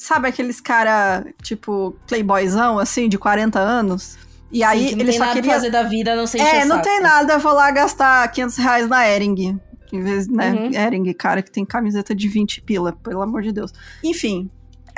[0.00, 4.16] Sabe aqueles cara, tipo, playboyzão, assim, de 40 anos?
[4.50, 7.32] E aí Sim, ele só queria fazer da vida, não sei É, não tem nada,
[7.34, 9.60] eu vou lá gastar 500 reais na Ering.
[9.92, 10.52] Em vez, né?
[10.52, 10.72] Uhum.
[10.72, 13.72] Ering, cara, que tem camiseta de 20 pila, pelo amor de Deus.
[14.04, 14.50] Enfim.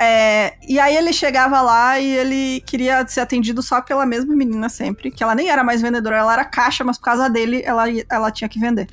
[0.03, 4.67] É, e aí ele chegava lá e ele queria ser atendido só pela mesma menina
[4.67, 7.83] sempre, que ela nem era mais vendedora, ela era caixa, mas por causa dele ela,
[8.09, 8.87] ela tinha que vender.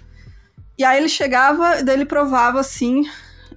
[0.79, 3.05] E aí ele chegava, daí ele provava assim,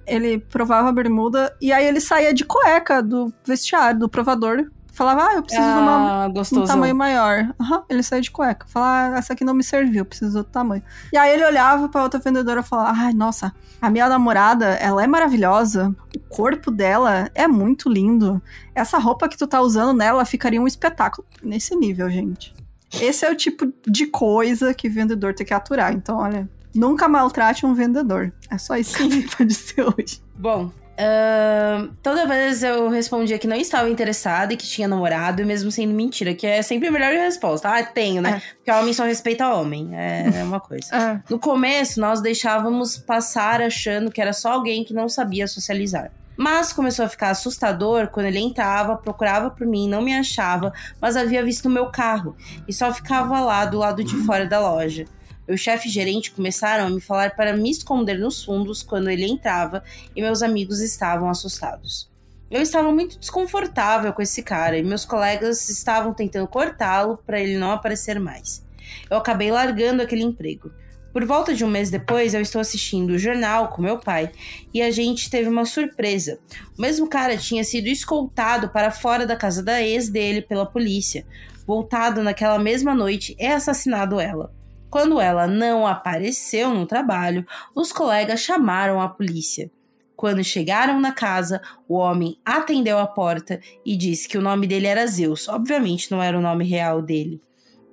[0.06, 4.70] ele provava a bermuda e aí ele saía de cueca do vestiário, do provador.
[4.92, 7.54] Falava, ah, eu preciso ah, de uma, um tamanho maior.
[7.58, 8.66] Uhum, ele saía de cueca.
[8.68, 10.82] Falava, ah, essa aqui não me serviu, preciso de outro tamanho.
[11.12, 15.02] E aí ele olhava pra outra vendedora e falava, ai, nossa, a minha namorada, ela
[15.02, 15.94] é maravilhosa.
[16.14, 18.40] O corpo dela é muito lindo.
[18.74, 21.26] Essa roupa que tu tá usando nela ficaria um espetáculo.
[21.42, 22.54] Nesse nível, gente.
[23.00, 25.94] Esse é o tipo de coisa que vendedor tem que aturar.
[25.94, 28.32] Então, olha, Nunca maltrate um vendedor.
[28.50, 30.22] É só isso que pode ser hoje.
[30.36, 35.70] Bom, Uh, toda vez eu respondia que não estava interessada e que tinha namorado, mesmo
[35.70, 37.68] sendo mentira, que é sempre a melhor resposta.
[37.68, 38.42] Ah, tenho, né?
[38.44, 38.54] É.
[38.56, 39.90] Porque homem só respeita homem.
[39.94, 40.94] É, é uma coisa.
[40.94, 41.20] É.
[41.30, 46.10] No começo, nós deixávamos passar achando que era só alguém que não sabia socializar.
[46.36, 51.16] Mas começou a ficar assustador quando ele entrava, procurava por mim, não me achava, mas
[51.16, 52.36] havia visto o meu carro
[52.66, 55.04] e só ficava lá do lado de fora da loja.
[55.46, 59.82] Meu chefe gerente começaram a me falar para me esconder nos fundos quando ele entrava
[60.14, 62.08] e meus amigos estavam assustados.
[62.48, 67.56] Eu estava muito desconfortável com esse cara e meus colegas estavam tentando cortá-lo para ele
[67.56, 68.64] não aparecer mais.
[69.10, 70.70] Eu acabei largando aquele emprego.
[71.12, 74.30] Por volta de um mês depois, eu estou assistindo o jornal com meu pai
[74.72, 76.38] e a gente teve uma surpresa.
[76.78, 81.26] O mesmo cara tinha sido escoltado para fora da casa da ex dele pela polícia,
[81.66, 84.52] voltado naquela mesma noite e assassinado ela.
[84.92, 89.70] Quando ela não apareceu no trabalho, os colegas chamaram a polícia.
[90.14, 94.86] Quando chegaram na casa, o homem atendeu a porta e disse que o nome dele
[94.86, 95.48] era Zeus.
[95.48, 97.40] Obviamente não era o nome real dele.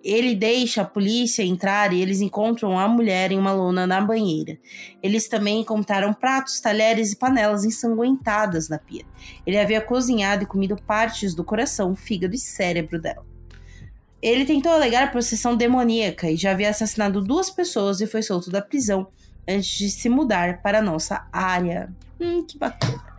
[0.03, 4.59] Ele deixa a polícia entrar e eles encontram a mulher em uma lona na banheira.
[5.01, 9.05] Eles também encontraram pratos, talheres e panelas ensanguentadas na pia.
[9.47, 13.28] Ele havia cozinhado e comido partes do coração, fígado e cérebro dela.
[14.21, 18.61] Ele tentou alegar possessão demoníaca e já havia assassinado duas pessoas e foi solto da
[18.61, 19.07] prisão
[19.47, 21.89] antes de se mudar para nossa área.
[22.19, 23.09] Hum, que bacana.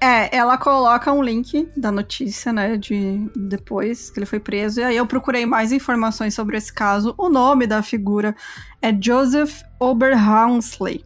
[0.00, 4.80] É, ela coloca um link da notícia, né, de depois que ele foi preso.
[4.80, 7.14] E aí eu procurei mais informações sobre esse caso.
[7.16, 8.36] O nome da figura
[8.82, 11.02] é Joseph Oberhaunsley.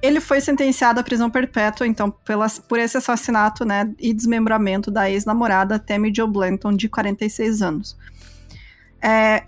[0.00, 5.10] Ele foi sentenciado à prisão perpétua, então, pela, por esse assassinato, né, e desmembramento da
[5.10, 7.96] ex-namorada Tammy Jo Blanton, de 46 anos.
[9.06, 9.44] É,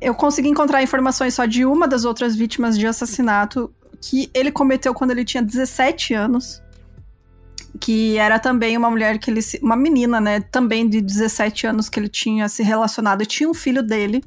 [0.00, 4.92] eu consegui encontrar informações só de uma das outras vítimas de assassinato que ele cometeu
[4.92, 6.62] quando ele tinha 17 anos.
[7.80, 9.40] Que era também uma mulher que ele.
[9.62, 10.40] Uma menina, né?
[10.40, 13.24] Também de 17 anos que ele tinha se relacionado.
[13.24, 14.22] Tinha um filho dele.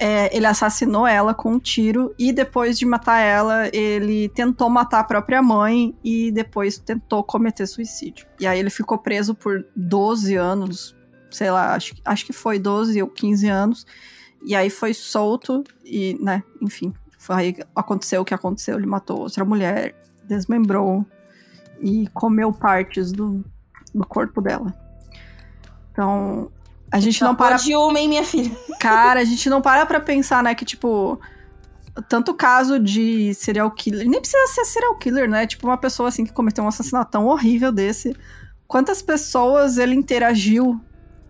[0.00, 5.00] é, ele assassinou ela com um tiro e depois de matar ela, ele tentou matar
[5.00, 8.26] a própria mãe e depois tentou cometer suicídio.
[8.40, 10.96] E aí ele ficou preso por 12 anos,
[11.30, 13.86] sei lá, acho, acho que foi 12 ou 15 anos.
[14.42, 18.78] E aí foi solto e, né, enfim, foi, aconteceu o que aconteceu.
[18.78, 21.04] Ele matou outra mulher, desmembrou
[21.80, 23.44] e comeu partes do,
[23.94, 24.74] do corpo dela.
[25.92, 26.50] Então,
[26.90, 27.56] a gente não para.
[27.56, 28.56] de homem, minha filha.
[28.80, 31.20] Cara, a gente não para pra pensar, né, que, tipo,
[32.08, 34.08] tanto caso de serial killer.
[34.08, 35.46] Nem precisa ser serial killer, né?
[35.46, 38.16] Tipo, uma pessoa assim que cometeu um assassinato tão horrível desse.
[38.66, 40.80] Quantas pessoas ele interagiu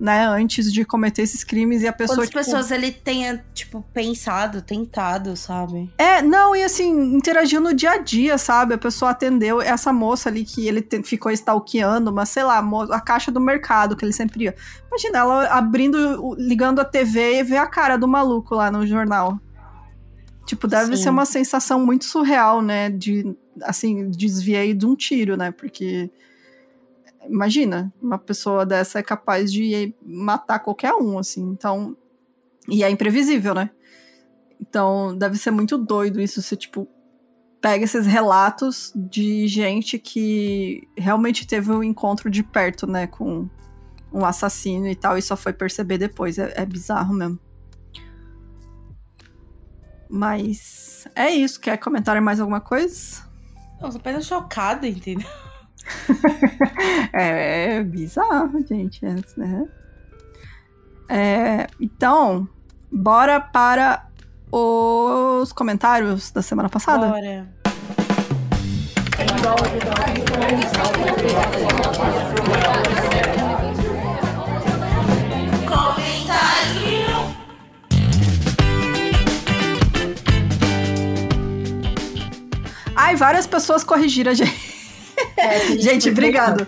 [0.00, 2.16] né, antes de cometer esses crimes e a pessoa.
[2.16, 5.92] Quantas tipo, pessoas ele tenha, tipo, pensado, tentado, sabe?
[5.98, 8.72] É, não, e assim, interagiu no dia a dia, sabe?
[8.72, 13.00] A pessoa atendeu essa moça ali que ele te, ficou stalkeando, mas sei lá, a
[13.00, 14.54] caixa do mercado que ele sempre ia.
[14.88, 19.38] Imagina ela abrindo, ligando a TV e ver a cara do maluco lá no jornal.
[20.46, 21.02] Tipo, deve Sim.
[21.02, 22.88] ser uma sensação muito surreal, né?
[22.88, 25.50] De, assim, desviei de um tiro, né?
[25.50, 26.10] Porque
[27.28, 31.42] imagina, uma pessoa dessa é capaz de matar qualquer um, assim.
[31.42, 31.96] Então,
[32.68, 33.70] e é imprevisível, né?
[34.60, 36.86] Então, deve ser muito doido isso, você, tipo,
[37.60, 43.48] pega esses relatos de gente que realmente teve um encontro de perto, né, com
[44.12, 46.38] um assassino e tal, e só foi perceber depois.
[46.38, 47.38] É, é bizarro mesmo.
[50.08, 51.60] Mas é isso.
[51.60, 53.22] Quer comentar mais alguma coisa?
[53.80, 55.28] Eu tô apenas chocada, entendeu?
[57.12, 59.04] é, é, bizarro, gente.
[59.04, 59.66] Né?
[61.08, 62.48] é, então,
[62.90, 64.06] bora para
[64.50, 67.08] os comentários da semana passada?
[67.08, 67.48] Bora.
[82.96, 84.79] Ai, várias pessoas corrigiram a gente.
[85.36, 86.66] É, gente, obrigado.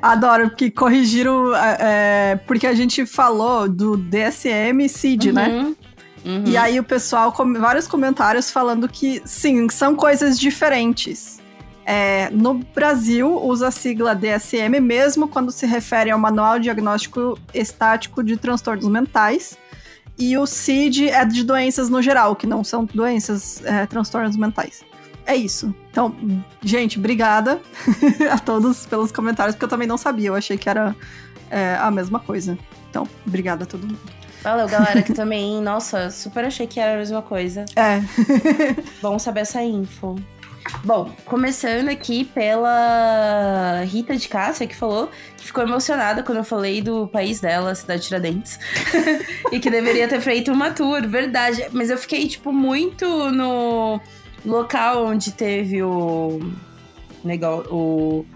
[0.00, 5.48] Adoro que corrigiram, é, é, porque a gente falou do DSM CID, né?
[5.48, 5.62] uhum.
[5.62, 5.74] né?
[6.24, 6.44] Uhum.
[6.46, 11.40] E aí o pessoal, com, vários comentários falando que sim, são coisas diferentes.
[11.84, 18.22] É, no Brasil, usa a sigla DSM mesmo quando se refere ao Manual Diagnóstico Estático
[18.22, 19.58] de Transtornos Mentais.
[20.16, 24.84] E o CID é de doenças no geral, que não são doenças, é, transtornos mentais
[25.26, 25.74] é isso.
[25.90, 26.14] Então,
[26.62, 27.60] gente, obrigada
[28.30, 30.94] a todos pelos comentários, porque eu também não sabia, eu achei que era
[31.50, 32.58] é, a mesma coisa.
[32.90, 34.00] Então, obrigada a todo mundo.
[34.42, 37.64] Valeu, galera, que também, nossa, super achei que era a mesma coisa.
[37.76, 38.02] É.
[39.00, 40.16] Bom saber essa info.
[40.84, 46.80] Bom, começando aqui pela Rita de Cássia, que falou que ficou emocionada quando eu falei
[46.80, 48.58] do país dela, cidade de Tiradentes.
[49.50, 51.66] e que deveria ter feito uma tour, verdade.
[51.72, 54.00] Mas eu fiquei, tipo, muito no
[54.44, 56.40] local onde teve o,
[57.24, 58.26] negócio, o,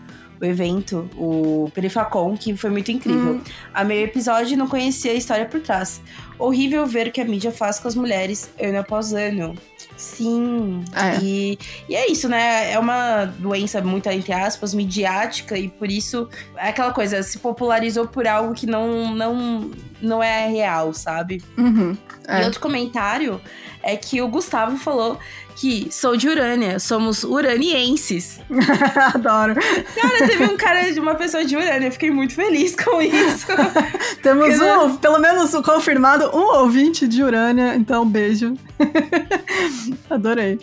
[0.41, 3.35] o evento, o Perifacon, que foi muito incrível.
[3.35, 3.41] Hum.
[3.73, 6.01] A meio episódio não conhecia a história por trás.
[6.39, 9.55] Horrível ver o que a mídia faz com as mulheres ano após ano.
[9.97, 10.85] Sim.
[10.95, 11.19] É.
[11.23, 12.71] E, e é isso, né?
[12.71, 18.07] É uma doença muito, entre aspas, midiática, e por isso é aquela coisa, se popularizou
[18.07, 19.71] por algo que não, não,
[20.03, 21.43] não é real, sabe?
[21.57, 21.97] Uhum.
[22.29, 22.43] É.
[22.43, 23.41] E outro comentário
[23.83, 25.19] é que o Gustavo falou
[25.57, 28.39] que sou de Urânia, somos uranienses.
[29.15, 29.55] Adoro.
[29.55, 33.47] Cara, teve um cara de uma pessoa de Urânia, fiquei muito feliz com isso.
[34.23, 38.55] Temos um, pelo menos confirmado, um ouvinte de Urânia, então beijo.
[40.11, 40.61] Adorei.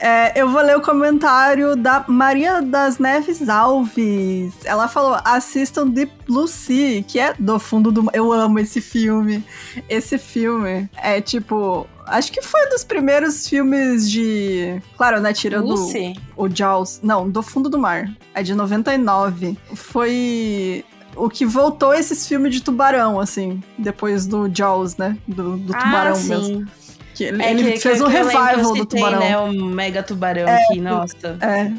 [0.00, 4.54] É, eu vou ler o comentário da Maria das Neves Alves.
[4.64, 8.08] Ela falou: assistam Deep Blue Sea, que é do fundo do.
[8.12, 9.44] Eu amo esse filme.
[9.88, 11.86] Esse filme é tipo.
[12.08, 14.80] Acho que foi um dos primeiros filmes de.
[14.96, 15.32] Claro, né?
[15.32, 16.14] Tirando Lucy.
[16.36, 17.00] o Jaws.
[17.02, 18.10] Não, do fundo do mar.
[18.34, 19.56] É de 99.
[19.74, 20.84] Foi
[21.14, 25.16] o que voltou esses filmes de tubarão, assim, depois do Jaws, né?
[25.26, 26.28] Do, do ah, tubarão sim.
[26.28, 26.68] mesmo.
[27.18, 29.18] Que ele, é ele que, fez que, um revival do tubarão.
[29.18, 29.36] né?
[29.36, 31.36] Um mega tubarão é, aqui, nossa.
[31.40, 31.72] É.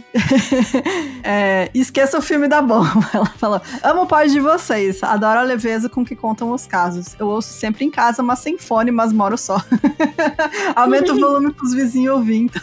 [1.64, 1.72] é.
[1.74, 2.92] Esqueça o filme da bomba.
[3.16, 5.02] Ela falou: Amo o pai de vocês.
[5.02, 7.16] Adoro a leveza com que contam os casos.
[7.18, 9.64] Eu ouço sempre em casa, mas sem fone, mas moro só.
[10.76, 12.62] Aumenta o volume pros vizinhos ouvir, então.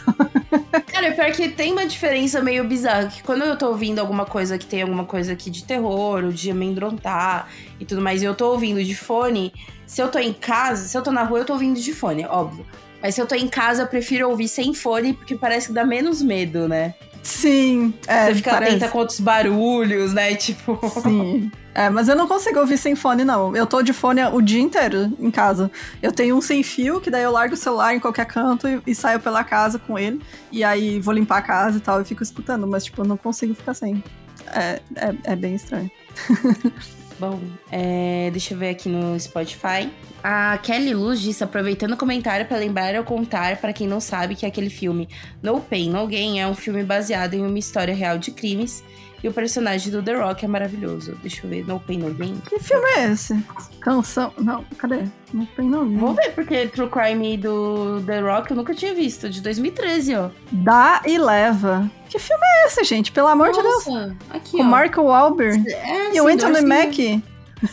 [0.85, 3.07] Cara, pior que tem uma diferença meio bizarra.
[3.07, 6.31] Que quando eu tô ouvindo alguma coisa que tem alguma coisa aqui de terror, ou
[6.31, 7.47] de amedrontar
[7.79, 9.51] e tudo mais, e eu tô ouvindo de fone
[9.87, 12.25] se eu tô em casa, se eu tô na rua, eu tô ouvindo de fone,
[12.25, 12.65] óbvio.
[13.01, 15.85] Mas se eu tô em casa, eu prefiro ouvir sem fone, porque parece que dá
[15.85, 16.93] menos medo, né?
[17.23, 18.71] Sim, é, Você fica parece.
[18.71, 20.33] atenta com outros barulhos, né?
[20.35, 20.79] Tipo.
[21.01, 21.51] Sim.
[21.73, 23.55] É, mas eu não consigo ouvir sem fone, não.
[23.55, 25.69] Eu tô de fone o dia inteiro em casa.
[26.01, 28.81] Eu tenho um sem fio, que daí eu largo o celular em qualquer canto e,
[28.87, 30.21] e saio pela casa com ele.
[30.51, 33.17] E aí vou limpar a casa e tal, e fico escutando, mas tipo, eu não
[33.17, 34.03] consigo ficar sem.
[34.47, 35.91] É, é, é bem estranho.
[37.19, 37.39] Bom,
[37.71, 39.89] é, deixa eu ver aqui no Spotify.
[40.23, 44.35] A Kelly Luz disse, aproveitando o comentário para lembrar ou contar para quem não sabe
[44.35, 45.09] que aquele filme
[45.41, 48.83] No Pain No Gain é um filme baseado em uma história real de crimes
[49.23, 51.17] e o personagem do The Rock é maravilhoso.
[51.21, 52.35] Deixa eu ver, No Pain No Gain.
[52.47, 53.35] Que filme é esse?
[53.79, 54.31] Canção.
[54.37, 55.03] Não, cadê?
[55.33, 55.87] Não tem não.
[55.97, 60.29] Vou ver, porque True Crime do The Rock eu nunca tinha visto, de 2013, ó.
[60.51, 61.89] Dá e leva.
[62.09, 63.11] Que filme é esse, gente?
[63.11, 63.85] Pelo amor de Deus.
[63.87, 64.65] Nossa, aqui, Com ó.
[64.65, 67.23] Mark Wahlberg É, e o Anthony Mack.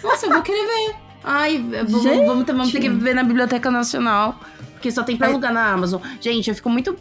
[0.03, 0.97] Nossa, eu vou querer ver.
[1.22, 4.38] Ai, vamos, vamos, ter- vamos ter que ver na Biblioteca Nacional,
[4.72, 6.01] porque só tem pra alugar na Amazon.
[6.20, 6.97] Gente, eu fico muito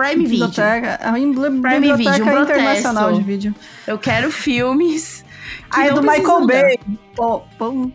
[0.00, 0.48] Prime Video.
[0.48, 1.00] Biblioteca.
[1.04, 3.14] Uma bibli- Prime biblioteca Video, um internacional protesto.
[3.14, 3.54] de vídeo.
[3.86, 5.24] Eu quero filmes.
[5.70, 6.46] Ah, é do Michael.
[6.46, 6.78] Bay.
[7.16, 7.90] Pô, pô.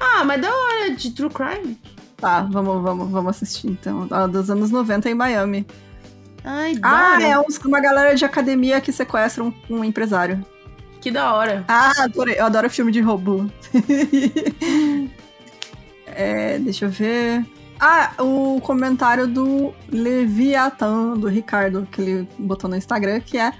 [0.00, 1.78] Ah, mas da hora de True Crime.
[2.16, 4.06] Tá, vamos, vamos, vamos assistir então.
[4.10, 5.66] Ah, Dos anos 90 em Miami.
[6.44, 10.44] Ai, Ah, é uns- uma galera de academia que sequestra um, um empresário.
[11.00, 11.64] Que da hora.
[11.68, 12.36] Ah, adorei.
[12.38, 13.50] Eu adoro filme de roubo.
[16.18, 17.44] É, deixa eu ver.
[17.78, 23.52] Ah, o comentário do Leviathan, do Ricardo, que ele botou no Instagram, que é.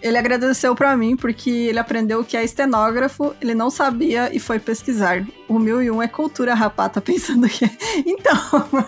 [0.00, 4.58] Ele agradeceu pra mim porque ele aprendeu que é estenógrafo, ele não sabia e foi
[4.58, 5.24] pesquisar.
[5.48, 7.70] O 1001 é cultura, rapá, tá pensando que.
[8.04, 8.36] Então,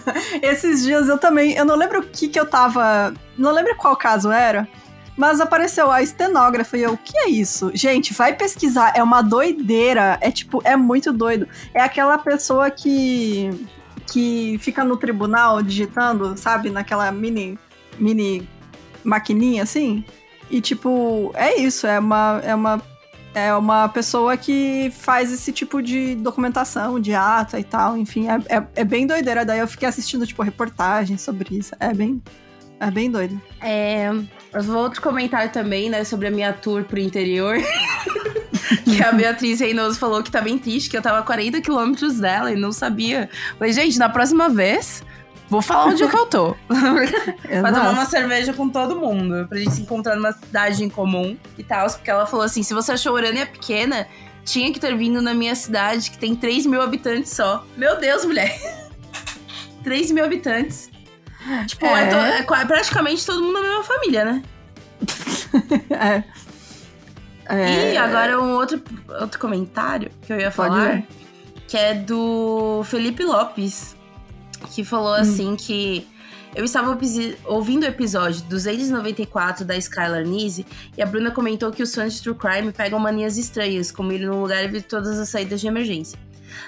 [0.42, 1.52] esses dias eu também.
[1.52, 3.14] Eu não lembro o que que eu tava.
[3.38, 4.66] Não lembro qual caso era,
[5.16, 7.70] mas apareceu a estenógrafa e eu, o que é isso?
[7.74, 10.18] Gente, vai pesquisar, é uma doideira.
[10.20, 11.46] É tipo, é muito doido.
[11.72, 13.50] É aquela pessoa que
[14.06, 17.58] que fica no tribunal digitando, sabe, naquela mini
[17.98, 18.48] mini
[19.02, 20.04] maquininha assim.
[20.50, 22.82] E tipo, é isso, é uma é uma
[23.34, 28.56] é uma pessoa que faz esse tipo de documentação, de ata e tal, enfim, é,
[28.56, 29.44] é, é bem doideira.
[29.44, 31.74] Daí eu fiquei assistindo, tipo, reportagens sobre isso.
[31.80, 32.22] É bem,
[32.78, 33.40] é bem doido.
[33.60, 34.08] É,
[34.76, 37.56] outro comentário também, né, sobre a minha tour pro interior.
[38.84, 42.18] que a Beatriz Reinoso falou que tá bem triste, que eu tava a 40 quilômetros
[42.20, 43.28] dela e não sabia.
[43.58, 45.02] Falei, gente, na próxima vez,
[45.48, 46.56] vou falar onde é que eu tô.
[46.68, 49.46] Pra tomar uma cerveja com todo mundo.
[49.48, 51.86] Pra gente se encontrar numa cidade em comum e tal.
[51.90, 54.06] Porque ela falou assim: se você achou Urânia pequena,
[54.44, 57.64] tinha que ter vindo na minha cidade, que tem 3 mil habitantes só.
[57.76, 58.58] Meu Deus, mulher!
[59.84, 60.90] 3 mil habitantes.
[61.66, 62.38] Tipo, é.
[62.38, 62.42] É.
[62.42, 64.42] to- é praticamente todo mundo da mesma família, né?
[65.90, 66.24] é.
[67.48, 68.80] É, E agora um outro,
[69.20, 71.02] outro comentário que eu ia falar,
[71.68, 73.94] que é do Felipe Lopes,
[74.72, 75.16] que falou Hum.
[75.16, 76.06] assim que
[76.54, 76.96] eu estava
[77.46, 80.64] ouvindo o episódio 294 da Skylar Nise
[80.96, 84.20] e a Bruna comentou que os fãs de True Crime pegam manias estranhas, como ir
[84.20, 86.18] num lugar e ver todas as saídas de emergência.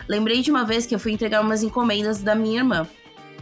[0.09, 2.87] Lembrei de uma vez que eu fui entregar umas encomendas da minha irmã.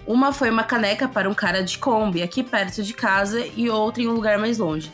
[0.07, 4.03] Uma foi uma caneca para um cara de Kombi, aqui perto de casa, e outra
[4.03, 4.93] em um lugar mais longe.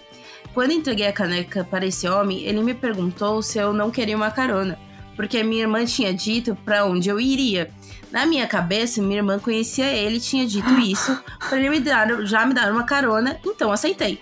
[0.53, 4.31] Quando entreguei a caneca para esse homem, ele me perguntou se eu não queria uma
[4.31, 4.79] carona,
[5.15, 7.71] porque minha irmã tinha dito para onde eu iria.
[8.11, 12.27] Na minha cabeça, minha irmã conhecia ele e tinha dito isso para ele me dar,
[12.27, 14.21] já me dar uma carona, então aceitei.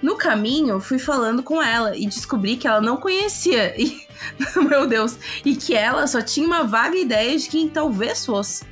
[0.00, 4.06] No caminho, fui falando com ela e descobri que ela não conhecia, e,
[4.56, 8.71] meu Deus, e que ela só tinha uma vaga ideia de quem talvez fosse.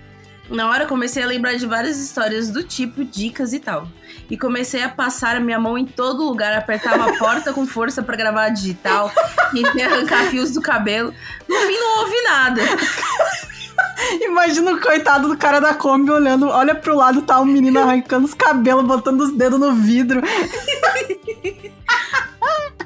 [0.51, 3.87] Na hora comecei a lembrar de várias histórias do tipo, dicas e tal.
[4.29, 8.03] E comecei a passar a minha mão em todo lugar, apertar uma porta com força
[8.03, 9.13] pra gravar digital,
[9.53, 11.15] tentei arrancar fios do cabelo.
[11.49, 12.63] No fim não houve nada.
[14.21, 18.27] Imagina o coitado do cara da Kombi olhando, olha pro lado, tá o menino arrancando
[18.27, 20.21] os cabelos, botando os dedos no vidro.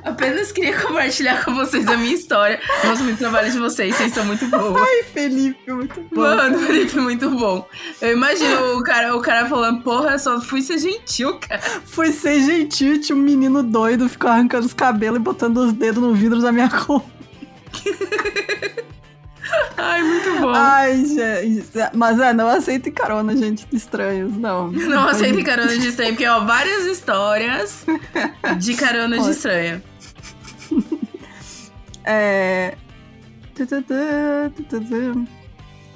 [0.04, 2.60] Apenas queria compartilhar com vocês a minha história.
[2.84, 4.76] Gosto muito do trabalho de vocês, vocês são muito boas.
[4.76, 6.20] Ai, Felipe, muito bom.
[6.20, 7.66] Mano, Felipe, muito bom.
[8.02, 11.62] Eu imagino o cara, o cara falando, porra, só fui ser gentil, cara.
[11.86, 16.02] Foi ser gentil, tinha um menino doido, ficou arrancando os cabelos e botando os dedos
[16.02, 17.04] no vidro da minha Kombi.
[19.76, 20.52] Ai, muito bom.
[20.54, 21.70] Ai, gente.
[21.94, 24.70] Mas é, não aceitem carona, gente, de estranhos, não.
[24.70, 27.84] Não aceitem carona de estranho, porque, ó, várias histórias
[28.58, 29.82] de carona de estranha.
[32.04, 32.76] É.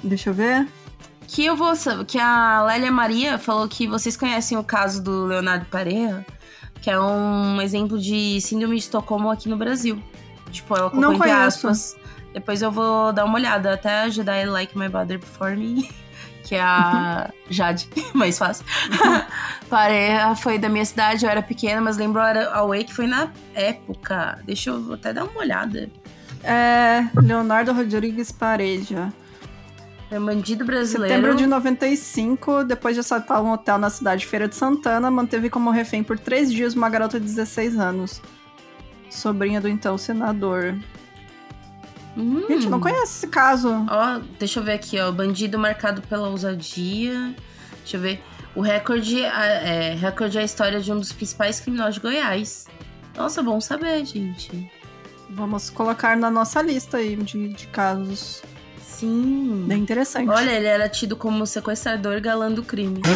[0.03, 0.67] Deixa eu ver.
[1.27, 1.73] Que eu vou.
[2.07, 6.25] Que a Lélia Maria falou que vocês conhecem o caso do Leonardo Pareja,
[6.81, 10.01] que é um exemplo de síndrome de Estocolmo aqui no Brasil.
[10.51, 11.67] Tipo, ela colocou Não entre conheço.
[11.67, 11.95] aspas.
[12.33, 13.73] Depois eu vou dar uma olhada.
[13.73, 15.89] Até a Jedi Like My Brother Before Me.
[16.43, 18.65] que é a Jade, mais fácil.
[19.69, 23.31] Pareja foi da minha cidade, eu era pequena, mas lembro a Way que foi na
[23.53, 24.39] época.
[24.45, 25.89] Deixa eu até dar uma olhada.
[26.43, 29.11] É, Leonardo Rodrigues Pareja.
[30.11, 31.13] É bandido brasileiro.
[31.13, 35.49] Setembro de 95, depois de assaltar um hotel na cidade de Feira de Santana, manteve
[35.49, 38.21] como refém por três dias uma garota de 16 anos.
[39.09, 40.75] Sobrinha do então senador.
[42.17, 42.43] Hum.
[42.49, 43.85] Gente, não conhece esse caso.
[43.87, 45.11] Ó, deixa eu ver aqui, ó.
[45.11, 47.35] Bandido marcado pela ousadia.
[47.79, 48.23] Deixa eu ver.
[48.55, 52.67] O recorde é, recorde é a história de um dos principais criminosos de Goiás.
[53.15, 54.71] Nossa, bom saber, gente.
[55.31, 58.41] Vamos colocar na nossa lista aí de, de casos.
[58.81, 59.65] Sim.
[59.67, 60.29] Bem interessante.
[60.29, 63.01] Olha, ele era tido como sequestrador galã do crime.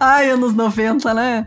[0.00, 1.46] Ai, anos 90, né?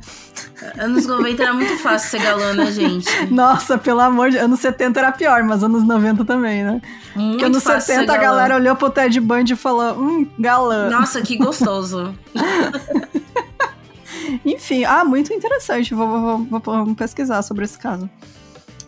[0.78, 3.08] Anos 90 era muito fácil ser galã, né, gente?
[3.32, 6.82] Nossa, pelo amor de Anos 70 era pior, mas anos 90 também, né?
[7.16, 10.90] Muito Porque anos 70 a galera olhou pro Ted Bundy e falou: hum, galã.
[10.90, 12.14] Nossa, que gostoso.
[14.46, 15.94] Enfim, ah, muito interessante.
[15.94, 18.10] Vou, vou, vou, vou pesquisar sobre esse caso.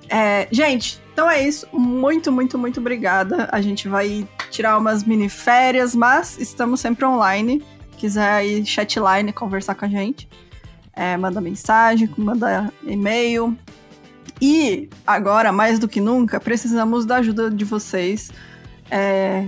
[0.09, 1.67] É, gente, então é isso.
[1.71, 3.47] Muito, muito, muito obrigada.
[3.51, 7.63] A gente vai tirar umas mini férias, mas estamos sempre online.
[7.97, 10.27] Quiser aí chatline conversar com a gente,
[10.93, 13.57] é, manda mensagem, manda e-mail.
[14.41, 18.31] E agora, mais do que nunca, precisamos da ajuda de vocês
[18.89, 19.45] é,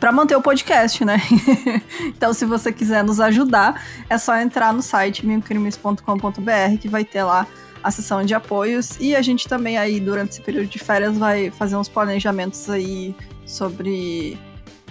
[0.00, 1.20] para manter o podcast, né?
[2.06, 7.22] então, se você quiser nos ajudar, é só entrar no site milcrimes.com.br que vai ter
[7.22, 7.46] lá
[7.86, 8.96] a sessão de apoios.
[8.98, 13.14] E a gente também aí, durante esse período de férias, vai fazer uns planejamentos aí
[13.46, 14.36] sobre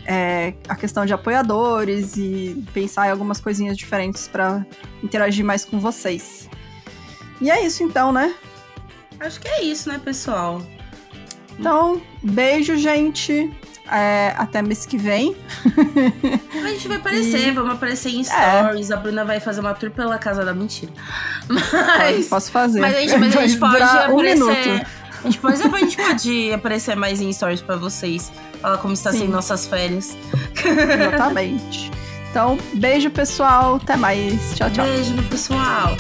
[0.05, 4.65] é, a questão de apoiadores e pensar em algumas coisinhas diferentes para
[5.03, 6.49] interagir mais com vocês.
[7.41, 8.33] E é isso então, né?
[9.19, 10.61] Acho que é isso, né, pessoal?
[11.59, 13.51] Então, beijo, gente.
[13.91, 15.35] É, até mês que vem.
[16.63, 17.51] A gente vai aparecer, e...
[17.51, 18.23] vamos aparecer em é.
[18.23, 18.89] stories.
[18.89, 18.93] É.
[18.93, 20.91] A Bruna vai fazer uma tour pela casa da mentira.
[21.47, 22.27] Mas.
[22.27, 22.79] Posso fazer.
[22.79, 24.11] Mas a gente, mas a gente pode aparecer.
[24.11, 24.87] Um minuto.
[25.23, 28.31] A gente pode, a gente pode aparecer mais em stories pra vocês.
[28.61, 29.19] Falar como está Sim.
[29.19, 30.15] sendo nossas férias.
[30.63, 31.91] Exatamente.
[32.29, 33.75] Então, beijo, pessoal.
[33.75, 34.55] Até mais.
[34.55, 34.85] Tchau, tchau.
[34.85, 35.95] Beijo, pessoal.